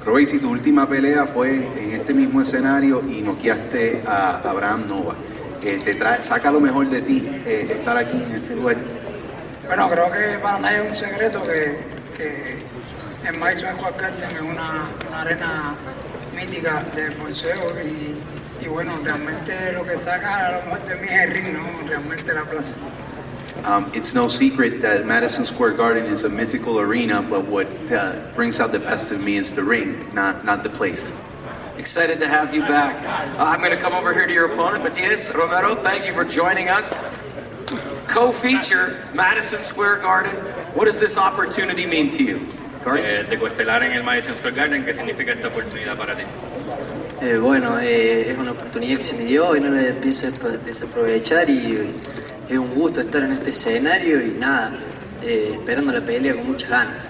Robesi, 0.04 0.40
tu 0.40 0.50
última 0.50 0.88
pelea 0.88 1.26
fue 1.26 1.50
en 1.78 1.92
este 1.92 2.14
mismo 2.14 2.42
escenario 2.42 3.04
y 3.06 3.22
noqueaste 3.22 4.02
a 4.06 4.40
Abraham 4.50 4.88
Nova. 4.88 5.16
Eh, 5.62 5.80
te 5.84 5.94
trae, 5.96 6.24
saca 6.24 6.52
lo 6.52 6.62
mejor 6.62 6.90
de 6.90 7.02
ti 7.02 7.28
eh, 7.46 7.68
estar 7.70 7.98
aquí 7.98 8.16
en 8.16 8.32
este 8.36 8.56
lugar. 8.56 8.78
Bueno, 9.68 9.90
creo 9.90 10.10
que 10.10 10.40
para 10.42 10.60
nadie 10.60 10.78
es 10.78 10.90
un 10.90 10.96
secreto 10.96 11.44
que, 11.44 11.80
que 12.16 12.58
el 13.28 13.38
Madison 13.38 13.76
Square 13.76 13.96
Garden 13.98 14.36
es 14.36 14.42
una, 14.42 14.90
una 15.08 15.22
arena 15.22 15.76
mítica 16.34 16.84
del 16.96 17.12
boxeo 17.16 17.74
y, 17.84 18.19
y 18.62 18.68
bueno, 18.68 19.00
realmente 19.04 19.72
lo 19.74 19.84
que 19.84 19.98
saca 19.98 20.48
a 20.48 20.52
lo 20.60 20.66
mejor 20.66 20.88
de 20.88 20.96
mí 20.96 21.08
es 21.10 21.22
el 21.24 21.32
ring, 21.32 21.54
¿no? 21.54 21.88
Realmente 21.88 22.34
la 22.34 22.44
plaza. 22.44 22.76
Um, 23.66 23.92
it's 23.94 24.16
no 24.16 24.28
secret 24.30 24.82
that 24.82 25.06
Madison 25.06 25.46
Square 25.46 25.74
Garden 25.74 26.06
is 26.06 26.24
a 26.24 26.30
mythical 26.30 26.80
arena, 26.80 27.22
but 27.22 27.46
what 27.46 27.68
uh, 27.92 28.16
brings 28.36 28.60
out 28.60 28.72
the 28.72 28.80
best 28.80 29.12
of 29.12 29.22
me 29.22 29.36
is 29.36 29.54
the 29.54 29.64
ring, 29.64 30.08
not, 30.14 30.46
not 30.46 30.64
the 30.64 30.70
place. 30.70 31.14
Excited 31.78 32.20
to 32.20 32.28
have 32.28 32.54
you 32.54 32.62
back. 32.62 32.96
Uh, 33.38 33.44
I'm 33.44 33.60
going 33.60 33.72
to 33.72 33.78
come 33.78 33.94
over 33.94 34.14
here 34.14 34.28
to 34.28 34.34
your 34.34 34.52
opponent, 34.52 34.84
Matias 34.84 35.34
Romero. 35.34 35.76
Thank 35.76 36.06
you 36.06 36.14
for 36.14 36.24
joining 36.24 36.70
us. 36.70 36.98
Co-feature 38.08 39.06
Madison 39.14 39.62
Square 39.62 40.00
Garden. 40.00 40.36
What 40.74 40.86
does 40.86 41.00
this 41.00 41.18
opportunity 41.18 41.86
mean 41.86 42.12
to 42.12 42.24
you? 42.24 42.48
Garden? 42.84 43.06
Eh, 43.06 43.24
de 43.24 43.38
coestelar 43.38 43.84
en 43.84 43.92
el 43.92 44.04
Madison 44.04 44.36
Square 44.36 44.56
Garden, 44.56 44.86
¿qué 44.86 44.94
significa 44.94 45.34
esta 45.34 45.50
oportunidad 45.50 45.98
para 45.98 46.16
ti? 46.16 46.24
Eh, 47.22 47.38
bueno, 47.38 47.78
eh, 47.80 48.32
es 48.32 48.38
una 48.38 48.52
oportunidad 48.52 48.96
que 48.98 49.04
se 49.04 49.16
me 49.16 49.26
dio 49.26 49.54
y 49.54 49.60
no 49.60 49.70
la 49.70 49.92
pienso 50.00 50.32
desaprovechar 50.66 51.50
y 51.50 51.94
es 52.48 52.58
un 52.58 52.74
gusto 52.74 53.02
estar 53.02 53.24
en 53.24 53.34
este 53.34 53.50
escenario 53.50 54.22
y 54.22 54.32
nada, 54.32 54.72
eh, 55.22 55.52
esperando 55.54 55.92
la 55.92 56.00
pelea 56.06 56.34
con 56.36 56.48
muchas 56.48 56.70
ganas. 56.70 57.10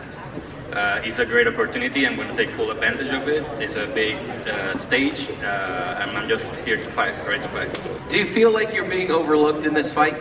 Uh, 0.72 1.02
it's 1.04 1.20
a 1.20 1.26
great 1.26 1.48
opportunity. 1.48 2.06
I'm 2.06 2.16
going 2.16 2.28
to 2.28 2.36
take 2.36 2.52
full 2.52 2.70
advantage 2.70 3.12
of 3.12 3.28
it. 3.28 3.44
It's 3.60 3.76
a 3.76 3.88
big 3.88 4.16
uh, 4.46 4.78
stage, 4.78 5.28
uh, 5.42 6.02
and 6.02 6.16
I'm 6.16 6.30
just 6.30 6.46
here 6.64 6.78
to 6.78 6.90
fight, 6.92 7.14
ready 7.28 7.42
to 7.42 7.50
fight. 7.50 7.70
Do 8.08 8.18
you 8.18 8.26
feel 8.26 8.52
like 8.52 8.74
you're 8.76 8.88
being 8.88 9.12
overlooked 9.12 9.66
in 9.66 9.74
this 9.74 9.92
fight? 9.92 10.16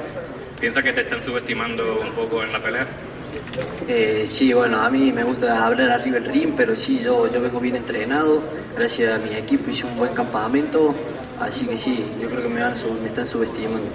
¿Piensa 0.59 0.83
que 0.83 0.93
te 0.93 1.03
están 1.03 1.23
subestimando 1.23 2.01
un 2.01 2.13
poco 2.13 2.43
en 2.43 2.53
la 2.53 2.61
pelea? 2.61 2.87
Eh, 3.89 4.25
sí, 4.27 4.53
bueno, 4.53 4.81
a 4.81 4.91
mí 4.91 5.13
me 5.13 5.25
gusta 5.25 5.65
hablar 5.65 5.91
arriba 5.91 6.21
del 6.21 6.33
ring, 6.33 6.55
pero 6.57 6.77
sí, 6.77 7.01
yo, 7.03 7.31
yo 7.33 7.41
vengo 7.41 7.59
bien 7.59 7.77
entrenado, 7.77 8.43
gracias 8.77 9.15
a 9.15 9.19
mi 9.19 9.35
equipo 9.35 9.71
hice 9.71 9.87
un 9.87 9.97
buen 9.97 10.15
campamento, 10.15 10.95
así 11.41 11.67
que 11.67 11.77
sí, 11.77 12.05
yo 12.21 12.29
creo 12.29 12.43
que 12.43 12.49
me, 12.49 12.61
van 12.61 12.75
me 13.03 13.09
están 13.09 13.27
subestimando. 13.27 13.91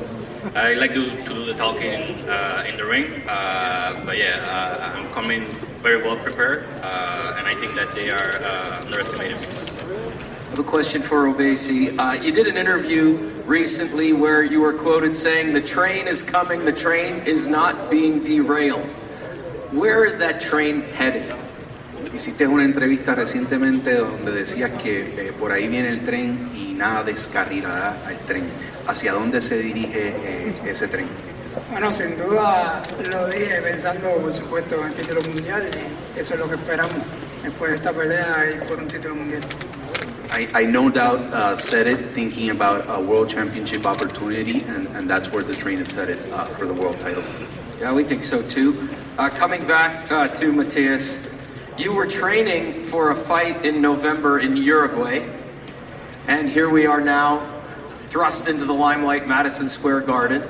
I 0.55 0.73
like 0.73 0.93
to, 0.93 1.05
to 1.23 1.33
do 1.33 1.45
the 1.45 1.53
talking 1.53 2.19
uh, 2.27 2.65
in 2.67 2.75
the 2.75 2.83
ring, 2.83 3.05
uh, 3.29 4.03
but 4.05 4.17
yeah, 4.17 4.39
uh, 4.49 4.97
I'm 4.97 5.09
coming 5.13 5.45
very 5.81 6.01
well 6.01 6.17
prepared, 6.17 6.65
uh, 6.81 7.35
and 7.37 7.47
I 7.47 7.55
think 7.55 7.75
that 7.75 7.93
they 7.95 8.09
are 8.09 8.41
uh, 8.43 8.81
underestimating 8.81 9.39
me. 9.39 9.47
I 9.47 10.49
have 10.49 10.59
a 10.59 10.63
question 10.63 11.01
for 11.01 11.25
Obesi. 11.25 11.97
Uh, 11.97 12.21
you 12.21 12.31
did 12.31 12.47
an 12.47 12.57
interview 12.57 13.17
recently 13.45 14.13
where 14.13 14.43
you 14.43 14.61
were 14.61 14.73
quoted 14.73 15.15
saying, 15.15 15.53
The 15.53 15.61
train 15.61 16.07
is 16.07 16.21
coming, 16.21 16.65
the 16.65 16.73
train 16.73 17.23
is 17.25 17.47
not 17.47 17.89
being 17.89 18.21
derailed. 18.23 18.87
Where 19.73 20.05
is 20.05 20.19
that 20.19 20.39
train 20.39 20.83
headed? 20.93 21.23
Hiciste 22.13 22.45
una 22.45 22.63
entrevista 22.63 23.15
recientemente 23.15 23.95
donde 23.95 24.31
decías 24.31 24.69
que 24.83 25.01
eh, 25.17 25.33
por 25.33 25.51
ahí 25.51 25.67
viene 25.67 25.89
el 25.89 26.03
tren 26.03 26.47
y 26.55 26.73
nada 26.73 27.03
descarrilará 27.03 27.97
al 28.05 28.19
tren. 28.27 28.45
¿Hacia 28.85 29.13
dónde 29.13 29.41
se 29.41 29.57
dirige 29.57 30.09
eh, 30.09 30.53
ese 30.67 30.87
tren? 30.87 31.07
Bueno, 31.71 31.91
sin 31.91 32.15
duda 32.19 32.83
lo 33.09 33.27
dije 33.29 33.63
pensando, 33.63 34.11
por 34.17 34.31
supuesto, 34.31 34.75
en 34.75 34.89
el 34.89 34.93
título 34.93 35.21
mundial 35.21 35.67
y 36.15 36.19
eso 36.19 36.35
es 36.35 36.39
lo 36.39 36.47
que 36.47 36.53
esperamos 36.53 36.93
después 37.41 37.71
de 37.71 37.77
esta 37.77 37.91
pelea 37.91 38.51
y 38.51 38.67
por 38.67 38.77
un 38.77 38.87
título 38.87 39.15
mundial. 39.15 39.41
I, 40.37 40.47
I 40.55 40.65
no 40.67 40.89
doubt 40.89 41.33
uh, 41.33 41.55
said 41.55 41.87
it 41.87 42.13
thinking 42.13 42.51
about 42.51 42.85
a 42.89 42.99
world 42.99 43.27
championship 43.27 43.87
opportunity, 43.87 44.63
and, 44.67 44.87
and 44.95 45.09
that's 45.09 45.31
where 45.31 45.43
the 45.43 45.55
train 45.55 45.79
is 45.79 45.91
headed 45.95 46.19
uh, 46.31 46.45
for 46.45 46.67
the 46.67 46.73
world 46.73 46.99
title. 46.99 47.23
Yeah, 47.79 47.93
we 47.93 48.03
think 48.03 48.23
so 48.23 48.41
too. 48.43 48.87
Uh, 49.15 49.29
coming 49.29 49.65
back 49.67 50.11
uh, 50.11 50.27
to 50.27 50.51
Matias, 50.51 51.29
you 51.77 51.93
were 51.93 52.07
training 52.07 52.81
for 52.81 53.11
a 53.11 53.15
fight 53.15 53.63
in 53.63 53.79
November 53.79 54.39
in 54.39 54.57
Uruguay, 54.57 55.21
and 56.27 56.49
here 56.49 56.67
we 56.67 56.87
are 56.87 56.99
now, 56.99 57.45
thrust 58.05 58.47
into 58.47 58.65
the 58.65 58.73
limelight, 58.73 59.27
Madison 59.27 59.69
Square 59.69 60.01
Garden. 60.01 60.41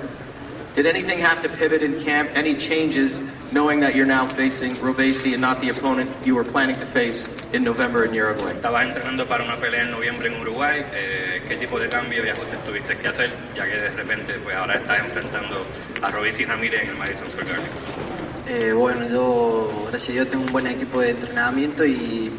Did 0.73 0.85
anything 0.85 1.19
have 1.19 1.41
to 1.41 1.49
pivot 1.49 1.83
in 1.83 1.99
camp? 1.99 2.29
Any 2.35 2.55
changes, 2.55 3.21
knowing 3.51 3.81
that 3.81 3.95
you're 3.95 4.05
now 4.05 4.25
facing 4.25 4.75
Robeisy 4.75 5.33
and 5.33 5.41
not 5.41 5.59
the 5.59 5.67
opponent 5.67 6.09
you 6.25 6.33
were 6.33 6.45
planning 6.45 6.77
to 6.77 6.85
face 6.85 7.27
in 7.51 7.65
November 7.65 8.05
in 8.05 8.13
Uruguay? 8.13 8.53
Estabas 8.53 8.87
entrenando 8.87 9.27
para 9.27 9.43
una 9.43 9.57
pelea 9.57 9.83
en 9.83 9.91
noviembre 9.91 10.33
en 10.33 10.39
Uruguay. 10.39 10.85
eh, 10.93 11.43
¿Qué 11.49 11.57
tipo 11.57 11.77
de 11.79 11.89
cambio 11.89 12.25
y 12.25 12.29
ajustes 12.29 12.63
tuviste 12.63 12.97
que 12.97 13.09
hacer? 13.09 13.29
Ya 13.55 13.65
que 13.65 13.75
de 13.75 13.89
repente, 13.89 14.39
pues 14.41 14.55
ahora 14.55 14.75
estás 14.75 14.99
enfrentando 14.99 15.65
a 16.01 16.09
Robeisy 16.09 16.45
Ramírez 16.45 16.83
en 16.83 16.89
el 16.91 16.97
Madison 16.97 17.27
Square 17.27 17.49
Garden. 17.49 18.22
Eh, 18.45 18.73
bueno, 18.73 19.07
yo, 19.07 19.69
gracias 19.87 20.09
a 20.09 20.13
Dios, 20.13 20.29
tengo 20.29 20.43
un 20.43 20.51
buen 20.51 20.67
equipo 20.67 20.99
de 20.99 21.11
entrenamiento 21.11 21.85
y 21.85 22.29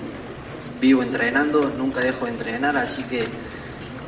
vivo 0.78 1.02
entrenando, 1.02 1.72
nunca 1.78 2.00
dejo 2.00 2.26
de 2.26 2.32
entrenar, 2.32 2.76
así 2.76 3.02
que 3.04 3.24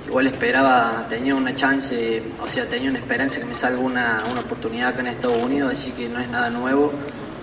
igual 0.06 0.26
esperaba, 0.26 1.06
tenía 1.08 1.34
una 1.34 1.54
chance, 1.54 2.22
o 2.38 2.46
sea, 2.46 2.68
tenía 2.68 2.90
una 2.90 2.98
esperanza 2.98 3.40
que 3.40 3.46
me 3.46 3.54
salga 3.54 3.80
una, 3.80 4.22
una 4.30 4.40
oportunidad 4.40 4.88
acá 4.88 5.00
en 5.00 5.06
Estados 5.06 5.42
Unidos, 5.42 5.72
así 5.72 5.90
que 5.92 6.06
no 6.08 6.20
es 6.20 6.28
nada 6.28 6.50
nuevo. 6.50 6.92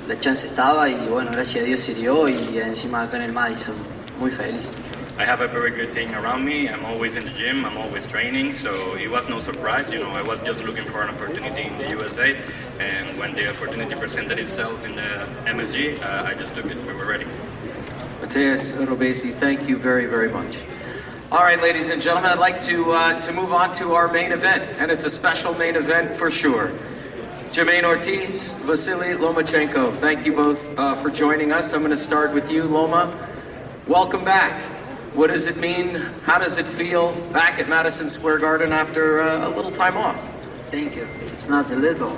La 0.07 0.19
chance 0.19 0.47
estaba 0.47 0.87
y 0.87 1.07
bueno, 1.09 1.31
gracias 1.31 1.63
a 1.63 1.67
Dios 1.67 1.79
se 1.79 1.95
dio 1.95 2.29
y 2.29 2.59
encima 2.59 3.03
acá 3.03 3.17
en 3.17 3.23
el 3.23 3.33
Madison, 3.33 3.75
muy 4.19 4.29
feliz. 4.29 4.69
I 5.15 5.25
have 5.25 5.41
a 5.41 5.47
very 5.47 5.69
good 5.69 5.93
team 5.93 6.11
around 6.15 6.43
me. 6.43 6.67
I'm 6.67 6.83
always 6.85 7.17
in 7.17 7.23
the 7.23 7.29
gym. 7.29 7.65
I'm 7.65 7.77
always 7.77 8.07
training. 8.07 8.51
So 8.51 8.95
it 8.95 9.11
was 9.11 9.29
no 9.29 9.39
surprise. 9.39 9.91
You 9.91 9.99
know, 9.99 10.09
I 10.09 10.23
was 10.23 10.41
just 10.41 10.63
looking 10.63 10.85
for 10.85 11.03
an 11.03 11.09
opportunity 11.13 11.63
in 11.63 11.77
the 11.77 11.89
USA. 11.89 12.35
And 12.79 13.19
when 13.19 13.35
the 13.35 13.47
opportunity 13.47 13.93
presented 13.93 14.39
itself 14.39 14.83
in 14.83 14.95
the 14.95 15.27
MSG, 15.45 16.01
uh, 16.01 16.23
I 16.25 16.33
just 16.33 16.55
took 16.55 16.65
it. 16.65 16.77
We 16.87 16.93
were 16.93 17.05
ready. 17.05 17.25
Matias 18.21 18.73
Robeisy, 18.73 19.31
thank 19.31 19.69
you 19.69 19.77
very, 19.77 20.07
very 20.07 20.29
much. 20.29 20.63
All 21.31 21.43
right, 21.43 21.61
ladies 21.61 21.91
and 21.91 22.01
gentlemen, 22.01 22.31
I'd 22.31 22.39
like 22.39 22.59
to 22.61 22.91
uh, 22.91 23.21
to 23.21 23.31
move 23.31 23.53
on 23.53 23.71
to 23.73 23.93
our 23.93 24.11
main 24.11 24.31
event, 24.31 24.63
and 24.79 24.89
it's 24.89 25.05
a 25.05 25.09
special 25.11 25.53
main 25.55 25.75
event 25.75 26.15
for 26.15 26.31
sure. 26.31 26.69
Jamaine 27.51 27.83
Ortiz, 27.83 28.53
Vasily 28.65 29.13
Lomachenko, 29.13 29.93
thank 29.93 30.25
you 30.25 30.33
both 30.33 30.77
uh, 30.79 30.95
for 30.95 31.11
joining 31.11 31.51
us. 31.51 31.73
I'm 31.73 31.81
going 31.81 31.91
to 31.91 31.97
start 31.97 32.33
with 32.33 32.51
you, 32.51 32.63
Loma. 32.63 33.15
Welcome 33.87 34.23
back. 34.23 34.72
What 35.13 35.29
does 35.29 35.47
it 35.47 35.57
mean? 35.57 35.95
How 36.25 36.39
does 36.39 36.57
it 36.57 36.65
feel 36.65 37.13
back 37.31 37.59
at 37.59 37.69
Madison 37.69 38.09
Square 38.09 38.39
Garden 38.39 38.71
after 38.71 39.21
uh, 39.21 39.47
a 39.47 39.49
little 39.49 39.69
time 39.71 39.95
off? 39.95 40.33
Thank 40.71 40.95
you. 40.95 41.07
It's 41.21 41.47
not 41.47 41.69
a 41.69 41.75
little, 41.75 42.17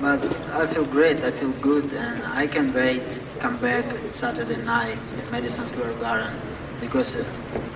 but 0.00 0.24
I 0.54 0.66
feel 0.66 0.84
great. 0.84 1.20
I 1.20 1.30
feel 1.30 1.52
good, 1.62 1.92
and 1.92 2.20
I 2.24 2.48
can 2.48 2.74
wait 2.74 3.20
come 3.38 3.56
back 3.58 3.84
Saturday 4.10 4.56
night 4.64 4.98
at 5.18 5.30
Madison 5.30 5.64
Square 5.66 5.92
Garden 6.00 6.32
because 6.80 7.14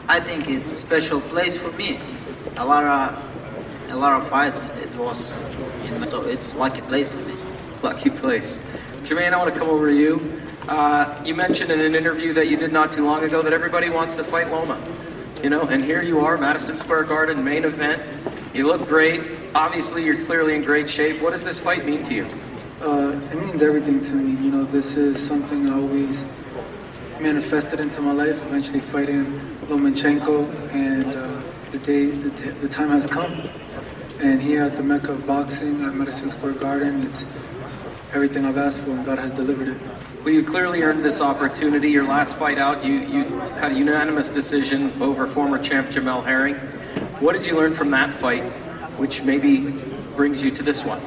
I 0.08 0.18
think 0.18 0.48
it's 0.48 0.72
a 0.72 0.76
special 0.76 1.20
place 1.20 1.56
for 1.56 1.70
me. 1.72 2.00
A 2.56 2.66
lot 2.66 2.82
of 2.82 3.90
a 3.92 3.96
lot 3.96 4.20
of 4.20 4.28
fights 4.28 4.68
it 4.82 4.92
was, 4.96 5.32
in, 5.84 6.04
so 6.06 6.22
it's 6.22 6.56
lucky 6.56 6.80
place 6.82 7.08
for 7.08 7.18
me. 7.18 7.34
Lucky 7.84 8.10
place. 8.10 8.58
Jamaine, 9.04 9.32
I 9.32 9.38
want 9.38 9.54
to 9.54 9.58
come 9.58 9.68
over 9.68 9.88
to 9.88 9.96
you. 9.96 10.35
Uh, 10.68 11.22
you 11.24 11.32
mentioned 11.32 11.70
in 11.70 11.80
an 11.80 11.94
interview 11.94 12.32
that 12.32 12.48
you 12.48 12.56
did 12.56 12.72
not 12.72 12.90
too 12.90 13.04
long 13.04 13.22
ago 13.22 13.40
that 13.40 13.52
everybody 13.52 13.88
wants 13.88 14.16
to 14.16 14.24
fight 14.24 14.50
Loma. 14.50 14.82
You 15.40 15.48
know, 15.48 15.62
and 15.62 15.84
here 15.84 16.02
you 16.02 16.18
are, 16.20 16.36
Madison 16.36 16.76
Square 16.76 17.04
Garden, 17.04 17.44
main 17.44 17.64
event. 17.64 18.02
You 18.52 18.66
look 18.66 18.88
great. 18.88 19.22
Obviously, 19.54 20.04
you're 20.04 20.24
clearly 20.24 20.56
in 20.56 20.62
great 20.62 20.90
shape. 20.90 21.22
What 21.22 21.30
does 21.30 21.44
this 21.44 21.60
fight 21.60 21.84
mean 21.84 22.02
to 22.04 22.14
you? 22.14 22.26
Uh, 22.82 23.20
it 23.30 23.36
means 23.36 23.62
everything 23.62 24.00
to 24.00 24.14
me. 24.14 24.32
You 24.44 24.50
know, 24.50 24.64
this 24.64 24.96
is 24.96 25.24
something 25.24 25.70
I 25.70 25.74
always 25.74 26.24
manifested 27.20 27.78
into 27.78 28.00
my 28.00 28.12
life. 28.12 28.44
Eventually, 28.46 28.80
fighting 28.80 29.38
Lomachenko, 29.68 30.50
and 30.72 31.14
uh, 31.14 31.42
the 31.70 31.78
day, 31.78 32.06
the, 32.06 32.30
the 32.54 32.68
time 32.68 32.88
has 32.88 33.06
come. 33.06 33.32
And 34.20 34.42
here 34.42 34.64
at 34.64 34.76
the 34.76 34.82
Mecca 34.82 35.12
of 35.12 35.26
boxing 35.26 35.84
at 35.84 35.94
Madison 35.94 36.28
Square 36.28 36.54
Garden, 36.54 37.02
it's 37.04 37.24
everything 38.16 38.46
I've 38.46 38.56
asked 38.56 38.80
for, 38.80 38.90
and 38.90 39.04
God 39.04 39.18
has 39.18 39.32
delivered 39.32 39.68
it. 39.68 39.78
Well, 40.24 40.32
you've 40.32 40.46
clearly 40.46 40.82
earned 40.82 41.04
this 41.04 41.20
opportunity. 41.20 41.90
Your 41.90 42.04
last 42.04 42.34
fight 42.36 42.58
out, 42.58 42.82
you, 42.82 42.94
you 42.94 43.24
had 43.60 43.72
a 43.72 43.74
unanimous 43.74 44.30
decision 44.30 44.90
over 45.02 45.26
former 45.26 45.62
champ 45.62 45.88
Jamel 45.88 46.24
Herring. 46.24 46.54
What 47.20 47.34
did 47.34 47.46
you 47.46 47.54
learn 47.54 47.74
from 47.74 47.90
that 47.90 48.12
fight, 48.12 48.42
which 48.98 49.22
maybe 49.22 49.70
brings 50.16 50.42
you 50.42 50.50
to 50.50 50.62
this 50.62 50.84
one? 50.84 51.00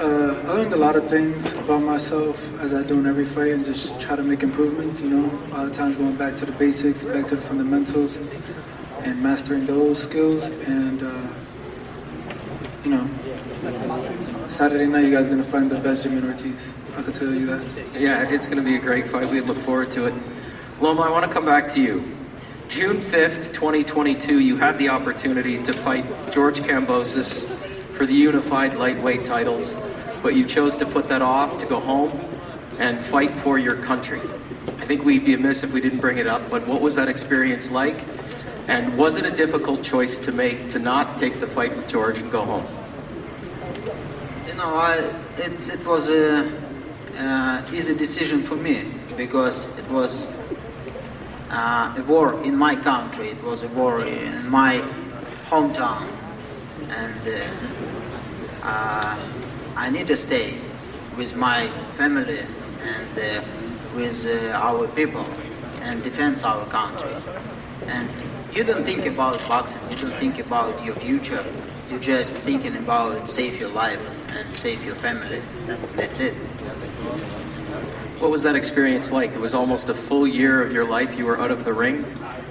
Uh, 0.00 0.42
I 0.46 0.52
learned 0.52 0.72
a 0.72 0.76
lot 0.76 0.96
of 0.96 1.10
things 1.10 1.52
about 1.54 1.82
myself 1.82 2.58
as 2.60 2.72
I 2.72 2.82
do 2.82 2.98
in 2.98 3.06
every 3.06 3.26
fight 3.26 3.50
and 3.50 3.62
just 3.62 4.00
try 4.00 4.16
to 4.16 4.22
make 4.22 4.42
improvements, 4.42 5.02
you 5.02 5.10
know. 5.10 5.26
A 5.48 5.50
lot 5.50 5.66
of 5.66 5.72
times 5.72 5.96
going 5.96 6.16
back 6.16 6.36
to 6.36 6.46
the 6.46 6.52
basics, 6.52 7.04
back 7.04 7.26
to 7.26 7.36
the 7.36 7.42
fundamentals, 7.42 8.16
and 9.04 9.22
mastering 9.22 9.66
those 9.66 10.02
skills. 10.02 10.50
And, 10.50 11.02
uh, 11.02 11.28
you 12.84 12.92
know, 12.92 13.10
Saturday 14.50 14.86
night 14.86 15.04
you 15.04 15.12
guys 15.12 15.28
are 15.28 15.30
going 15.30 15.42
to 15.42 15.48
find 15.48 15.70
the 15.70 15.78
best 15.78 16.02
Jimmy 16.02 16.26
Ortiz. 16.26 16.74
I 16.96 17.02
can 17.02 17.12
tell 17.12 17.32
you 17.32 17.46
that. 17.46 17.62
Yeah, 17.96 18.28
it's 18.28 18.48
going 18.48 18.58
to 18.58 18.64
be 18.64 18.74
a 18.74 18.80
great 18.80 19.06
fight. 19.06 19.30
We 19.30 19.40
look 19.40 19.56
forward 19.56 19.92
to 19.92 20.06
it. 20.06 20.14
Loma, 20.80 21.02
I 21.02 21.10
want 21.10 21.24
to 21.24 21.30
come 21.30 21.44
back 21.44 21.68
to 21.68 21.80
you. 21.80 22.00
June 22.68 22.96
5th, 22.96 23.54
2022, 23.54 24.40
you 24.40 24.56
had 24.56 24.76
the 24.76 24.88
opportunity 24.88 25.62
to 25.62 25.72
fight 25.72 26.04
George 26.32 26.60
Kambosos 26.60 27.46
for 27.92 28.06
the 28.06 28.12
unified 28.12 28.74
lightweight 28.74 29.24
titles, 29.24 29.76
but 30.20 30.34
you 30.34 30.44
chose 30.44 30.74
to 30.76 30.84
put 30.84 31.06
that 31.06 31.22
off 31.22 31.56
to 31.58 31.66
go 31.66 31.78
home 31.78 32.10
and 32.80 32.98
fight 32.98 33.30
for 33.30 33.56
your 33.56 33.76
country. 33.76 34.18
I 34.18 34.84
think 34.84 35.04
we'd 35.04 35.24
be 35.24 35.34
amiss 35.34 35.62
if 35.62 35.72
we 35.72 35.80
didn't 35.80 36.00
bring 36.00 36.18
it 36.18 36.26
up, 36.26 36.50
but 36.50 36.66
what 36.66 36.80
was 36.80 36.96
that 36.96 37.08
experience 37.08 37.70
like? 37.70 38.04
And 38.66 38.98
was 38.98 39.16
it 39.16 39.24
a 39.24 39.36
difficult 39.36 39.84
choice 39.84 40.18
to 40.18 40.32
make 40.32 40.68
to 40.70 40.80
not 40.80 41.18
take 41.18 41.38
the 41.38 41.46
fight 41.46 41.76
with 41.76 41.88
George 41.88 42.18
and 42.18 42.32
go 42.32 42.44
home? 42.44 42.66
Know, 44.60 44.74
I, 44.74 44.96
it's, 45.38 45.70
it 45.70 45.86
was 45.86 46.10
a 46.10 46.46
uh, 47.16 47.64
easy 47.72 47.94
decision 47.94 48.42
for 48.42 48.56
me 48.56 48.84
because 49.16 49.64
it 49.78 49.88
was 49.88 50.28
uh, 51.48 51.94
a 51.96 52.02
war 52.02 52.38
in 52.42 52.56
my 52.56 52.76
country. 52.76 53.28
It 53.28 53.42
was 53.42 53.62
a 53.62 53.68
war 53.68 54.04
in 54.04 54.50
my 54.50 54.82
hometown, 55.46 56.06
and 56.90 57.22
uh, 57.26 58.62
uh, 58.62 59.18
I 59.76 59.88
need 59.88 60.06
to 60.08 60.16
stay 60.16 60.58
with 61.16 61.34
my 61.36 61.68
family 61.94 62.40
and 62.82 63.18
uh, 63.18 63.42
with 63.96 64.26
uh, 64.26 64.58
our 64.58 64.86
people 64.88 65.24
and 65.80 66.02
defend 66.02 66.36
our 66.44 66.66
country. 66.66 67.16
And 67.86 68.12
you 68.52 68.64
don't 68.64 68.84
think 68.84 69.06
about 69.06 69.38
boxing. 69.48 69.80
You 69.90 69.96
don't 69.96 70.18
think 70.20 70.38
about 70.38 70.84
your 70.84 70.96
future. 70.96 71.46
You're 71.88 71.98
just 71.98 72.36
thinking 72.36 72.76
about 72.76 73.30
save 73.30 73.58
your 73.58 73.70
life 73.70 74.19
and 74.36 74.54
save 74.54 74.84
your 74.84 74.94
family. 74.94 75.42
That's 75.96 76.20
it. 76.20 76.34
What 78.20 78.30
was 78.30 78.42
that 78.42 78.54
experience 78.54 79.12
like? 79.12 79.32
It 79.32 79.40
was 79.40 79.54
almost 79.54 79.88
a 79.88 79.94
full 79.94 80.26
year 80.26 80.62
of 80.62 80.72
your 80.72 80.84
life. 80.84 81.18
You 81.18 81.26
were 81.26 81.40
out 81.40 81.50
of 81.50 81.64
the 81.64 81.72
ring, 81.72 82.04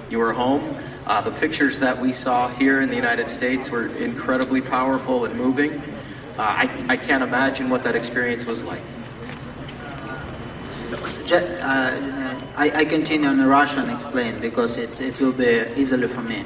you 0.09 0.17
were 0.17 0.33
home. 0.33 0.75
Uh, 1.05 1.21
the 1.21 1.31
pictures 1.31 1.79
that 1.79 1.97
we 1.97 2.11
saw 2.11 2.47
here 2.49 2.81
in 2.81 2.89
the 2.89 2.95
United 2.95 3.27
States 3.27 3.71
were 3.71 3.87
incredibly 3.97 4.61
powerful 4.61 5.25
and 5.25 5.35
moving. 5.35 5.81
Uh, 6.37 6.43
I, 6.43 6.85
I 6.89 6.97
can't 6.97 7.23
imagine 7.23 7.69
what 7.69 7.83
that 7.83 7.95
experience 7.95 8.45
was 8.45 8.63
like. 8.63 8.81
Ju- 11.25 11.35
uh, 11.35 12.39
I, 12.57 12.71
I 12.75 12.85
continue 12.85 13.29
in 13.29 13.45
Russian 13.45 13.89
explain 13.89 14.39
because 14.39 14.77
it, 14.77 14.99
it 15.01 15.19
will 15.19 15.31
be 15.31 15.65
easily 15.75 16.07
for 16.07 16.21
me. 16.21 16.43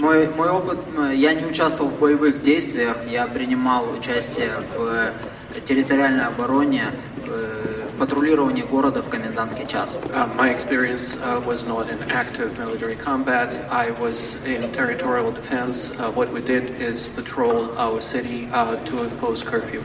А, 0.00 0.02
Мой, 0.02 0.28
мой 0.28 0.48
опыт, 0.48 0.78
э, 0.96 1.12
я 1.14 1.34
не 1.34 1.44
участвовал 1.44 1.90
в 1.90 1.98
боевых 1.98 2.42
действиях, 2.42 2.96
я 3.06 3.26
принимал 3.26 3.90
участие 3.92 4.50
в 4.76 5.12
территориальной 5.60 6.26
обороне, 6.26 6.84
э, 7.26 7.86
в 7.92 7.98
патрулировании 7.98 8.62
города 8.62 9.02
в 9.02 9.10
комендантский 9.10 9.66
час. 9.66 9.98
Uh, 10.14 10.26
my 10.36 10.50
experience 10.50 11.16
uh, 11.16 11.42
was 11.44 11.66
not 11.66 11.90
in 11.90 11.98
active 12.10 12.58
military 12.58 12.96
combat. 12.96 13.60
I 13.70 13.90
was 14.00 14.42
in 14.46 14.72
territorial 14.72 15.30
defense. 15.32 15.92
Uh, 15.98 16.10
what 16.10 16.32
we 16.32 16.40
did 16.40 16.80
is 16.80 17.08
patrol 17.08 17.70
our 17.78 18.00
city 18.00 18.48
uh, 18.52 18.76
to 18.86 19.04
impose 19.04 19.42
curfew. 19.42 19.82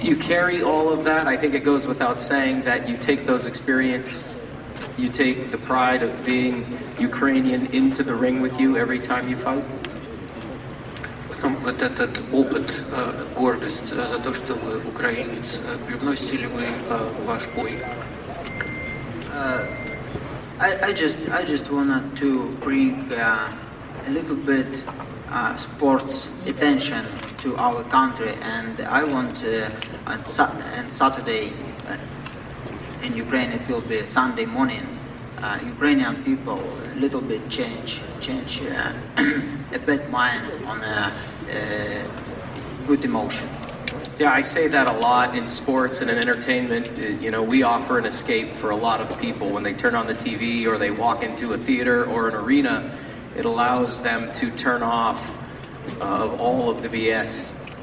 You 0.00 0.16
carry 0.16 0.62
all 0.62 0.92
of 0.92 1.04
that. 1.04 1.26
I 1.26 1.36
think 1.36 1.54
it 1.54 1.64
goes 1.64 1.88
without 1.88 2.20
saying 2.20 2.62
that 2.62 2.88
you 2.88 2.96
take 2.96 3.26
those 3.26 3.46
experience, 3.46 4.32
you 4.96 5.08
take 5.08 5.50
the 5.50 5.58
pride 5.58 6.02
of 6.02 6.24
being 6.24 6.66
Ukrainian 7.01 7.67
into 7.67 8.03
the 8.03 8.13
ring 8.13 8.41
with 8.41 8.59
you 8.59 8.77
every 8.77 8.99
time 8.99 9.27
you 9.29 9.37
fight. 9.37 9.63
Потом 11.29 11.55
вот 11.57 11.81
этот 11.81 12.19
опыт, 12.31 12.83
э, 12.91 13.25
гордость 13.35 13.91
э, 13.91 14.07
за 14.07 14.19
то, 14.19 14.33
что 14.33 14.55
вы 14.55 14.77
украинец, 14.89 15.61
э, 15.65 15.77
привносите 15.87 16.37
ли 16.37 16.47
вы 16.47 16.63
э, 16.63 17.09
в 17.21 17.25
ваш 17.25 17.43
бой? 17.55 17.71
Uh, 19.33 19.63
I, 20.59 20.89
I 20.89 20.93
just 20.93 21.29
I 21.31 21.43
just 21.43 21.69
wanted 21.69 22.15
to 22.17 22.49
bring 22.63 23.13
uh, 23.13 23.53
a 24.07 24.09
little 24.09 24.35
bit 24.35 24.81
uh, 25.29 25.55
sports 25.55 26.31
attention 26.47 27.03
to 27.43 27.55
our 27.57 27.83
country, 27.83 28.33
and 28.41 28.81
I 28.81 29.03
want 29.03 29.43
uh, 29.43 29.69
on, 30.11 30.25
Sa- 30.25 30.51
on 30.79 30.89
Saturday 30.89 31.51
uh, 31.87 33.05
in 33.05 33.15
Ukraine 33.15 33.51
it 33.51 33.67
will 33.69 33.81
be 33.81 34.03
Sunday 34.05 34.45
morning. 34.45 34.81
Uh, 35.42 35.58
Ukrainian 35.64 36.22
people 36.22 36.60
a 36.94 36.94
little 37.00 37.20
bit 37.20 37.48
change 37.48 38.00
change 38.20 38.62
uh, 38.62 38.92
a 39.74 39.78
bit 39.80 40.08
mind 40.08 40.40
on 40.66 40.80
a, 40.82 41.12
uh 41.50 42.86
good 42.86 43.04
emotion. 43.04 43.48
Yeah, 44.20 44.32
I 44.32 44.40
say 44.40 44.68
that 44.68 44.88
a 44.88 44.92
lot 44.98 45.36
in 45.36 45.48
sports 45.48 46.00
and 46.00 46.08
in 46.10 46.16
entertainment. 46.18 46.88
Uh, 46.88 47.08
You 47.24 47.30
know, 47.32 47.42
we 47.42 47.62
offer 47.64 47.98
an 47.98 48.04
escape 48.04 48.50
for 48.52 48.70
a 48.70 48.76
lot 48.76 49.00
of 49.00 49.08
people 49.20 49.50
when 49.50 49.64
they 49.64 49.74
turn 49.74 49.94
on 49.96 50.06
the 50.06 50.14
TV 50.14 50.66
or 50.66 50.78
they 50.78 50.90
walk 50.90 51.22
into 51.24 51.52
a 51.54 51.58
theater 51.58 52.04
or 52.04 52.28
an 52.28 52.34
arena. 52.34 52.90
It 53.36 53.44
allows 53.44 54.02
them 54.02 54.30
to 54.40 54.50
turn 54.52 54.82
off 54.82 55.20
uh, 56.00 56.24
of 56.24 56.40
all 56.40 56.70
of 56.70 56.82
the 56.82 56.88
BS, 56.88 57.32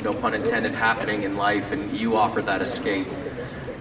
no 0.03 0.13
pun 0.13 0.33
intended, 0.33 0.71
happening 0.73 1.23
in 1.23 1.35
life, 1.35 1.73
and 1.73 1.91
you 1.91 2.15
offer 2.15 2.41
that 2.41 2.61
escape. 2.61 3.07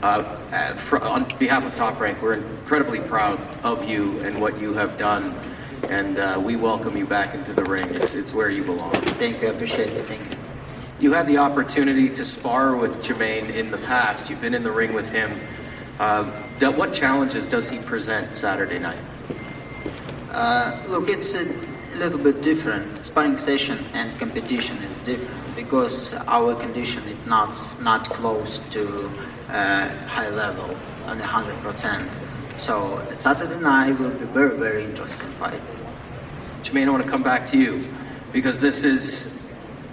Uh, 0.03 0.23
uh, 0.53 0.75
fr- 0.75 0.99
on 0.99 1.25
behalf 1.39 1.67
of 1.67 1.75
Top 1.75 1.99
Rank, 1.99 2.23
we're 2.23 2.35
incredibly 2.35 3.01
proud 3.01 3.41
of 3.65 3.89
you 3.89 4.21
and 4.21 4.41
what 4.41 4.61
you 4.61 4.73
have 4.73 4.97
done, 4.97 5.35
and 5.89 6.21
uh, 6.21 6.41
we 6.41 6.55
welcome 6.55 6.97
you 6.97 7.05
back 7.05 7.35
into 7.35 7.53
the 7.53 7.65
ring. 7.65 7.85
It's, 7.91 8.15
it's 8.15 8.33
where 8.33 8.49
you 8.49 8.63
belong. 8.63 8.93
Thank 8.93 9.43
you, 9.43 9.49
I 9.49 9.51
appreciate 9.51 9.89
it. 9.89 10.07
Thank 10.07 10.31
you. 10.31 10.39
You 11.01 11.13
had 11.13 11.27
the 11.27 11.39
opportunity 11.39 12.09
to 12.11 12.25
spar 12.25 12.77
with 12.77 13.03
Jamaine 13.03 13.53
in 13.53 13.73
the 13.73 13.79
past. 13.79 14.31
You've 14.31 14.41
been 14.41 14.55
in 14.55 14.63
the 14.63 14.71
ring 14.71 14.93
with 14.93 15.11
him. 15.11 15.33
Uh, 15.99 16.25
what 16.77 16.93
challenges 16.93 17.49
does 17.49 17.69
he 17.69 17.79
present 17.81 18.37
Saturday 18.37 18.79
night? 18.79 18.99
Uh, 20.31 20.81
look, 20.87 21.09
it's 21.09 21.35
a 21.35 21.45
little 21.97 22.21
bit 22.21 22.41
different. 22.41 23.05
Sparring 23.05 23.37
session 23.37 23.85
and 23.95 24.17
competition 24.21 24.77
is 24.79 25.01
different 25.01 25.57
because 25.57 26.15
our 26.29 26.55
condition 26.55 27.03
is 27.09 27.27
not 27.27 27.53
not 27.83 28.09
close 28.11 28.61
to 28.71 29.11
uh, 29.49 29.89
high 30.07 30.31
level 30.31 30.77
on 31.07 31.19
hundred 31.19 31.57
percent. 31.63 32.09
So 32.57 33.05
Saturday 33.19 33.61
night 33.61 33.99
will 33.99 34.11
be 34.11 34.25
very 34.27 34.57
very 34.57 34.85
interesting 34.85 35.29
fight. 35.31 35.61
Jamaine, 36.63 36.89
I 36.89 36.91
want 36.91 37.05
to 37.05 37.09
come 37.09 37.23
back 37.23 37.47
to 37.47 37.59
you 37.59 37.83
because 38.33 38.61
this 38.61 38.85
is 38.85 39.35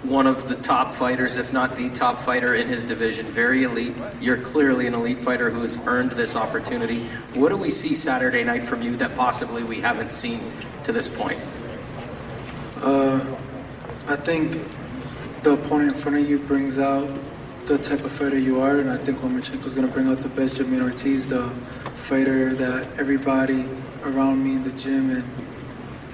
one 0.02 0.26
of 0.26 0.48
the 0.48 0.54
top 0.56 0.92
fighters, 0.94 1.36
if 1.36 1.52
not 1.52 1.74
the 1.74 1.88
top 1.90 2.18
fighter 2.18 2.54
in 2.54 2.68
his 2.68 2.84
division. 2.84 3.26
Very 3.26 3.64
elite. 3.64 3.94
You're 4.20 4.36
clearly 4.36 4.86
an 4.86 4.94
elite 4.94 5.18
fighter 5.18 5.50
who 5.50 5.62
has 5.62 5.78
earned 5.86 6.12
this 6.12 6.36
opportunity. 6.36 7.06
What 7.34 7.48
do 7.48 7.56
we 7.56 7.70
see 7.70 7.94
Saturday 7.94 8.44
night 8.44 8.68
from 8.68 8.82
you 8.82 8.94
that 8.96 9.16
possibly 9.16 9.64
we 9.64 9.80
haven't 9.80 10.12
seen 10.12 10.40
to 10.84 10.92
this 10.92 11.08
point? 11.08 11.40
Uh, 12.82 13.18
I 14.06 14.16
think 14.16 14.52
the 15.42 15.54
opponent 15.54 15.92
in 15.92 15.98
front 15.98 16.18
of 16.18 16.28
you 16.28 16.38
brings 16.38 16.78
out 16.78 17.10
the 17.66 17.78
type 17.78 18.04
of 18.04 18.12
fighter 18.12 18.38
you 18.38 18.60
are, 18.60 18.78
and 18.78 18.88
I 18.88 18.96
think 18.96 19.18
Lomachenko 19.18 19.66
is 19.66 19.74
going 19.74 19.86
to 19.86 19.92
bring 19.92 20.08
out 20.08 20.18
the 20.18 20.28
best 20.28 20.58
Jamaine 20.58 20.82
Ortiz, 20.82 21.26
the 21.26 21.50
fighter 21.94 22.54
that 22.54 22.86
everybody 22.98 23.68
around 24.04 24.44
me 24.44 24.52
in 24.54 24.62
the 24.62 24.70
gym 24.78 25.10
and 25.10 25.24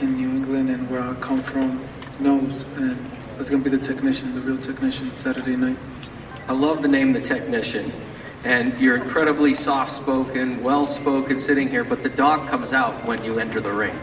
in 0.00 0.16
New 0.16 0.30
England 0.30 0.70
and 0.70 0.90
where 0.90 1.02
I 1.02 1.12
come 1.14 1.38
from 1.38 1.86
knows. 2.18 2.64
And 2.76 2.96
it's 3.38 3.50
gonna 3.50 3.62
be 3.62 3.70
the 3.70 3.78
technician, 3.78 4.34
the 4.34 4.40
real 4.40 4.56
technician, 4.56 5.14
Saturday 5.14 5.56
night. 5.56 5.76
I 6.48 6.54
love 6.54 6.80
the 6.80 6.88
name 6.88 7.12
The 7.12 7.20
Technician. 7.20 7.90
And 8.44 8.76
you're 8.80 8.96
incredibly 8.96 9.54
soft 9.54 9.92
spoken, 9.92 10.62
well 10.62 10.86
spoken 10.86 11.38
sitting 11.38 11.68
here, 11.68 11.84
but 11.84 12.02
the 12.02 12.08
dog 12.08 12.48
comes 12.48 12.72
out 12.72 13.06
when 13.06 13.22
you 13.24 13.38
enter 13.38 13.60
the 13.60 13.72
ring. 13.72 13.96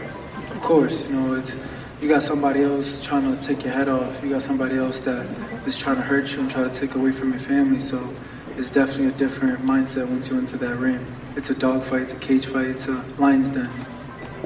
Of 0.50 0.60
course, 0.60 1.06
you 1.08 1.16
know, 1.16 1.34
it's 1.34 1.54
you 2.00 2.08
got 2.08 2.22
somebody 2.22 2.62
else 2.62 3.04
trying 3.04 3.36
to 3.36 3.42
take 3.42 3.62
your 3.62 3.74
head 3.74 3.88
off. 3.88 4.22
You 4.22 4.30
got 4.30 4.42
somebody 4.42 4.76
else 4.76 5.00
that 5.00 5.26
is 5.66 5.78
trying 5.78 5.96
to 5.96 6.02
hurt 6.02 6.32
you 6.32 6.40
and 6.40 6.50
try 6.50 6.64
to 6.64 6.70
take 6.70 6.94
away 6.94 7.12
from 7.12 7.30
your 7.30 7.40
family. 7.40 7.78
So 7.78 8.08
it's 8.56 8.70
definitely 8.70 9.08
a 9.08 9.12
different 9.12 9.60
mindset 9.60 10.08
once 10.08 10.30
you 10.30 10.38
enter 10.38 10.56
that 10.58 10.76
ring. 10.76 11.04
It's 11.36 11.50
a 11.50 11.54
dog 11.54 11.84
fight, 11.84 12.02
it's 12.02 12.14
a 12.14 12.18
cage 12.18 12.46
fight, 12.46 12.68
it's 12.68 12.88
a 12.88 13.04
lion's 13.18 13.50
den. 13.50 13.70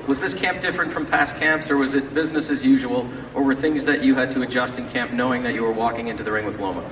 Was 0.08 0.20
this 0.20 0.34
camp 0.34 0.60
different 0.60 0.92
from 0.92 1.06
past 1.06 1.38
camps, 1.38 1.70
or 1.70 1.76
was 1.76 1.94
it 1.94 2.12
business 2.12 2.50
as 2.50 2.64
usual, 2.64 3.08
or 3.32 3.42
were 3.42 3.54
things 3.54 3.84
that 3.86 4.02
you 4.02 4.14
had 4.14 4.30
to 4.32 4.42
adjust 4.42 4.78
in 4.78 4.86
camp 4.88 5.12
knowing 5.12 5.42
that 5.44 5.54
you 5.54 5.62
were 5.62 5.72
walking 5.72 6.08
into 6.08 6.22
the 6.22 6.32
ring 6.32 6.44
with 6.44 6.58
Loma? 6.58 6.84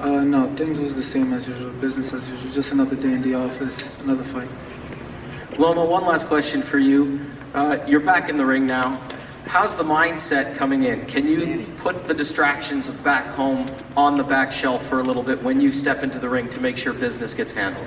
Uh, 0.00 0.24
no, 0.24 0.46
things 0.54 0.78
was 0.78 0.96
the 0.96 1.02
same 1.02 1.32
as 1.32 1.48
usual, 1.48 1.72
business 1.72 2.12
as 2.14 2.30
usual. 2.30 2.50
Just 2.50 2.72
another 2.72 2.96
day 2.96 3.12
in 3.12 3.20
the 3.20 3.34
office, 3.34 3.98
another 4.00 4.24
fight. 4.24 4.48
Loma, 5.58 5.84
one 5.84 6.06
last 6.06 6.26
question 6.26 6.62
for 6.62 6.78
you. 6.78 7.20
Uh, 7.52 7.78
you're 7.86 8.00
back 8.00 8.30
in 8.30 8.36
the 8.36 8.46
ring 8.46 8.66
now. 8.66 9.00
How's 9.46 9.76
the 9.76 9.84
mindset 9.84 10.56
coming 10.56 10.84
in? 10.84 11.04
Can 11.06 11.26
you 11.26 11.66
put 11.76 12.06
the 12.06 12.14
distractions 12.14 12.88
of 12.88 13.02
back 13.04 13.26
home 13.26 13.66
on 13.96 14.16
the 14.16 14.24
back 14.24 14.50
shelf 14.50 14.84
for 14.86 15.00
a 15.00 15.02
little 15.02 15.22
bit 15.22 15.42
when 15.42 15.60
you 15.60 15.70
step 15.70 16.02
into 16.02 16.18
the 16.18 16.28
ring 16.28 16.48
to 16.50 16.60
make 16.60 16.76
sure 16.78 16.92
business 16.92 17.34
gets 17.34 17.52
handled? 17.52 17.86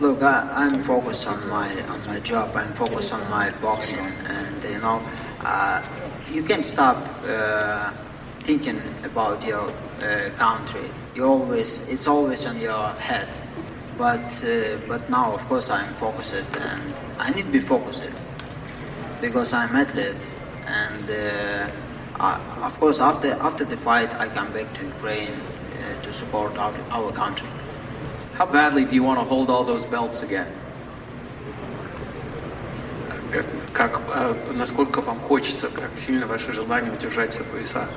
Look, 0.00 0.22
I, 0.22 0.48
I'm 0.52 0.80
focused 0.80 1.26
on 1.26 1.46
my 1.48 1.68
on 1.88 2.06
my 2.06 2.20
job. 2.20 2.56
I'm 2.56 2.72
focused 2.72 3.12
on 3.12 3.28
my 3.30 3.50
boxing, 3.60 4.06
and 4.26 4.64
you 4.64 4.78
know, 4.78 5.02
uh, 5.40 5.82
you 6.30 6.42
can't 6.42 6.64
stop 6.64 6.98
uh, 7.26 7.90
thinking 8.40 8.80
about 9.04 9.44
your 9.44 9.70
uh, 10.02 10.30
country. 10.36 10.88
You 11.14 11.24
always, 11.24 11.80
it's 11.88 12.06
always 12.06 12.46
on 12.46 12.58
your 12.58 12.88
head. 12.94 13.28
But 13.98 14.44
uh, 14.44 14.78
but 14.88 15.08
now, 15.10 15.34
of 15.34 15.44
course, 15.46 15.68
I'm 15.70 15.92
focused, 15.94 16.34
and 16.34 16.94
I 17.18 17.30
need 17.30 17.46
to 17.46 17.52
be 17.52 17.60
focused 17.60 18.10
because 19.20 19.52
I'm 19.52 19.74
athlete, 19.76 20.34
and 20.73 21.09
uh, 21.09 21.69
I, 22.19 22.65
of 22.67 22.79
course, 22.79 22.99
after 22.99 23.31
after 23.41 23.65
the 23.65 23.77
fight, 23.77 24.13
I 24.19 24.27
come 24.27 24.51
back 24.53 24.73
to 24.75 24.85
Ukraine 24.85 25.33
uh, 25.33 26.01
to 26.01 26.13
support 26.13 26.57
our, 26.57 26.73
our 26.91 27.11
country. 27.11 27.49
How 28.33 28.45
badly 28.45 28.85
do 28.85 28.95
you 28.95 29.03
want 29.03 29.19
to 29.19 29.25
hold 29.25 29.49
all 29.49 29.63
those 29.63 29.85
belts 29.85 30.23
again? 30.23 30.47
Как, 33.73 34.01
э, 34.09 34.35
насколько 34.53 35.01
вам 35.01 35.19
хочется, 35.19 35.69
как 35.69 35.91
сильно 35.97 36.25
ваше 36.25 36.51
желание 36.51 36.91
удержать 36.91 37.31
все 37.31 37.43
пояса? 37.43 37.87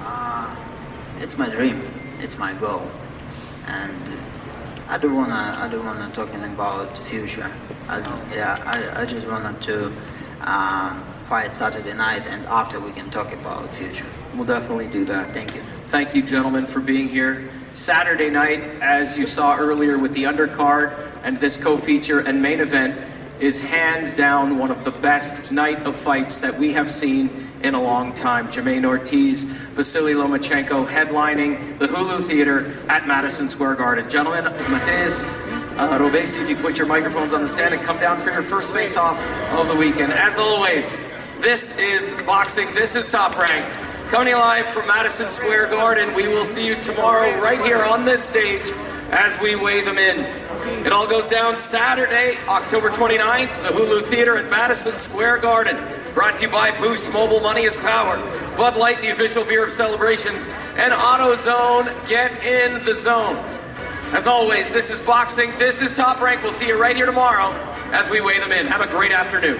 Uh, 0.00 0.46
it's 1.20 1.36
my 1.36 1.48
dream. 1.48 1.82
It's 2.20 2.38
my 2.38 2.54
goal, 2.54 2.82
and 3.66 4.16
I 4.88 4.96
don't 4.98 5.14
wanna. 5.14 5.58
I 5.60 5.68
don't 5.68 5.84
wanna 5.84 6.08
talking 6.12 6.44
about 6.44 6.96
future. 6.98 7.50
I 7.88 8.00
don't, 8.00 8.22
yeah, 8.32 8.56
I, 8.64 9.02
I 9.02 9.04
just 9.04 9.26
wanted 9.26 9.60
to 9.62 9.92
um, 10.40 11.04
fight 11.29 11.53
Saturday 11.53 11.93
night, 11.93 12.25
and 12.25 12.43
after 12.47 12.79
we 12.79 12.91
can 12.91 13.07
talk 13.11 13.31
about 13.33 13.61
the 13.61 13.69
future. 13.69 14.05
We'll 14.33 14.45
definitely 14.45 14.87
do 14.87 15.05
that. 15.05 15.31
Thank 15.31 15.53
you. 15.53 15.61
Thank 15.85 16.15
you, 16.15 16.23
gentlemen, 16.23 16.65
for 16.65 16.79
being 16.79 17.07
here. 17.07 17.47
Saturday 17.71 18.31
night, 18.31 18.61
as 18.81 19.15
you 19.15 19.27
saw 19.27 19.55
earlier 19.55 19.99
with 19.99 20.11
the 20.13 20.23
undercard 20.23 21.07
and 21.23 21.39
this 21.39 21.55
co-feature 21.55 22.21
and 22.21 22.41
main 22.41 22.59
event, 22.59 22.99
is 23.39 23.61
hands 23.61 24.15
down 24.15 24.57
one 24.57 24.71
of 24.71 24.83
the 24.83 24.91
best 24.91 25.51
night 25.51 25.85
of 25.85 25.95
fights 25.95 26.39
that 26.39 26.57
we 26.57 26.73
have 26.73 26.89
seen 26.89 27.29
in 27.61 27.75
a 27.75 27.81
long 27.81 28.11
time. 28.13 28.47
Jamaine 28.47 28.83
Ortiz, 28.83 29.43
Vasily 29.43 30.15
Lomachenko 30.15 30.83
headlining 30.87 31.77
the 31.77 31.85
Hulu 31.85 32.23
Theater 32.23 32.75
at 32.89 33.07
Madison 33.07 33.47
Square 33.47 33.75
Garden. 33.75 34.09
Gentlemen, 34.09 34.45
Matias, 34.45 35.25
uh, 35.77 35.97
Robeisy, 35.99 36.41
if 36.41 36.49
you 36.49 36.55
put 36.55 36.79
your 36.79 36.87
microphones 36.87 37.33
on 37.33 37.41
the 37.41 37.47
stand 37.47 37.73
and 37.73 37.83
come 37.83 37.99
down 37.99 38.19
for 38.19 38.31
your 38.31 38.41
first 38.41 38.73
face-off 38.73 39.17
of 39.53 39.67
the 39.67 39.75
weekend. 39.75 40.11
As 40.11 40.37
always, 40.37 40.97
this 41.41 41.77
is 41.77 42.15
boxing. 42.25 42.71
This 42.73 42.95
is 42.95 43.07
Top 43.07 43.37
Rank. 43.37 43.65
Coming 44.09 44.33
live 44.33 44.65
from 44.65 44.87
Madison 44.87 45.29
Square 45.29 45.67
Garden. 45.67 46.13
We 46.13 46.27
will 46.27 46.43
see 46.43 46.67
you 46.67 46.75
tomorrow 46.81 47.39
right 47.39 47.61
here 47.61 47.83
on 47.83 48.03
this 48.03 48.23
stage 48.23 48.71
as 49.11 49.39
we 49.39 49.55
weigh 49.55 49.81
them 49.81 49.97
in. 49.97 50.25
It 50.85 50.91
all 50.91 51.07
goes 51.07 51.29
down 51.29 51.57
Saturday, 51.57 52.37
October 52.47 52.89
29th, 52.89 53.63
the 53.63 53.69
Hulu 53.69 54.03
Theater 54.03 54.37
at 54.37 54.49
Madison 54.49 54.95
Square 54.95 55.39
Garden. 55.39 55.77
Brought 56.13 56.37
to 56.37 56.45
you 56.45 56.51
by 56.51 56.77
Boost 56.77 57.13
Mobile 57.13 57.39
Money 57.39 57.63
is 57.63 57.77
Power, 57.77 58.17
Bud 58.57 58.75
Light, 58.75 58.99
the 59.01 59.11
official 59.11 59.45
beer 59.45 59.63
of 59.63 59.71
celebrations, 59.71 60.47
and 60.75 60.91
AutoZone. 60.91 62.07
Get 62.07 62.31
in 62.43 62.83
the 62.83 62.93
zone. 62.93 63.37
As 64.11 64.27
always, 64.27 64.69
this 64.69 64.89
is 64.89 65.01
boxing. 65.01 65.51
This 65.57 65.81
is 65.81 65.93
Top 65.93 66.19
Rank. 66.19 66.43
We'll 66.43 66.51
see 66.51 66.67
you 66.67 66.79
right 66.79 66.95
here 66.95 67.05
tomorrow 67.05 67.51
as 67.93 68.09
we 68.09 68.19
weigh 68.19 68.39
them 68.39 68.51
in. 68.51 68.65
Have 68.65 68.81
a 68.81 68.87
great 68.87 69.11
afternoon. 69.11 69.59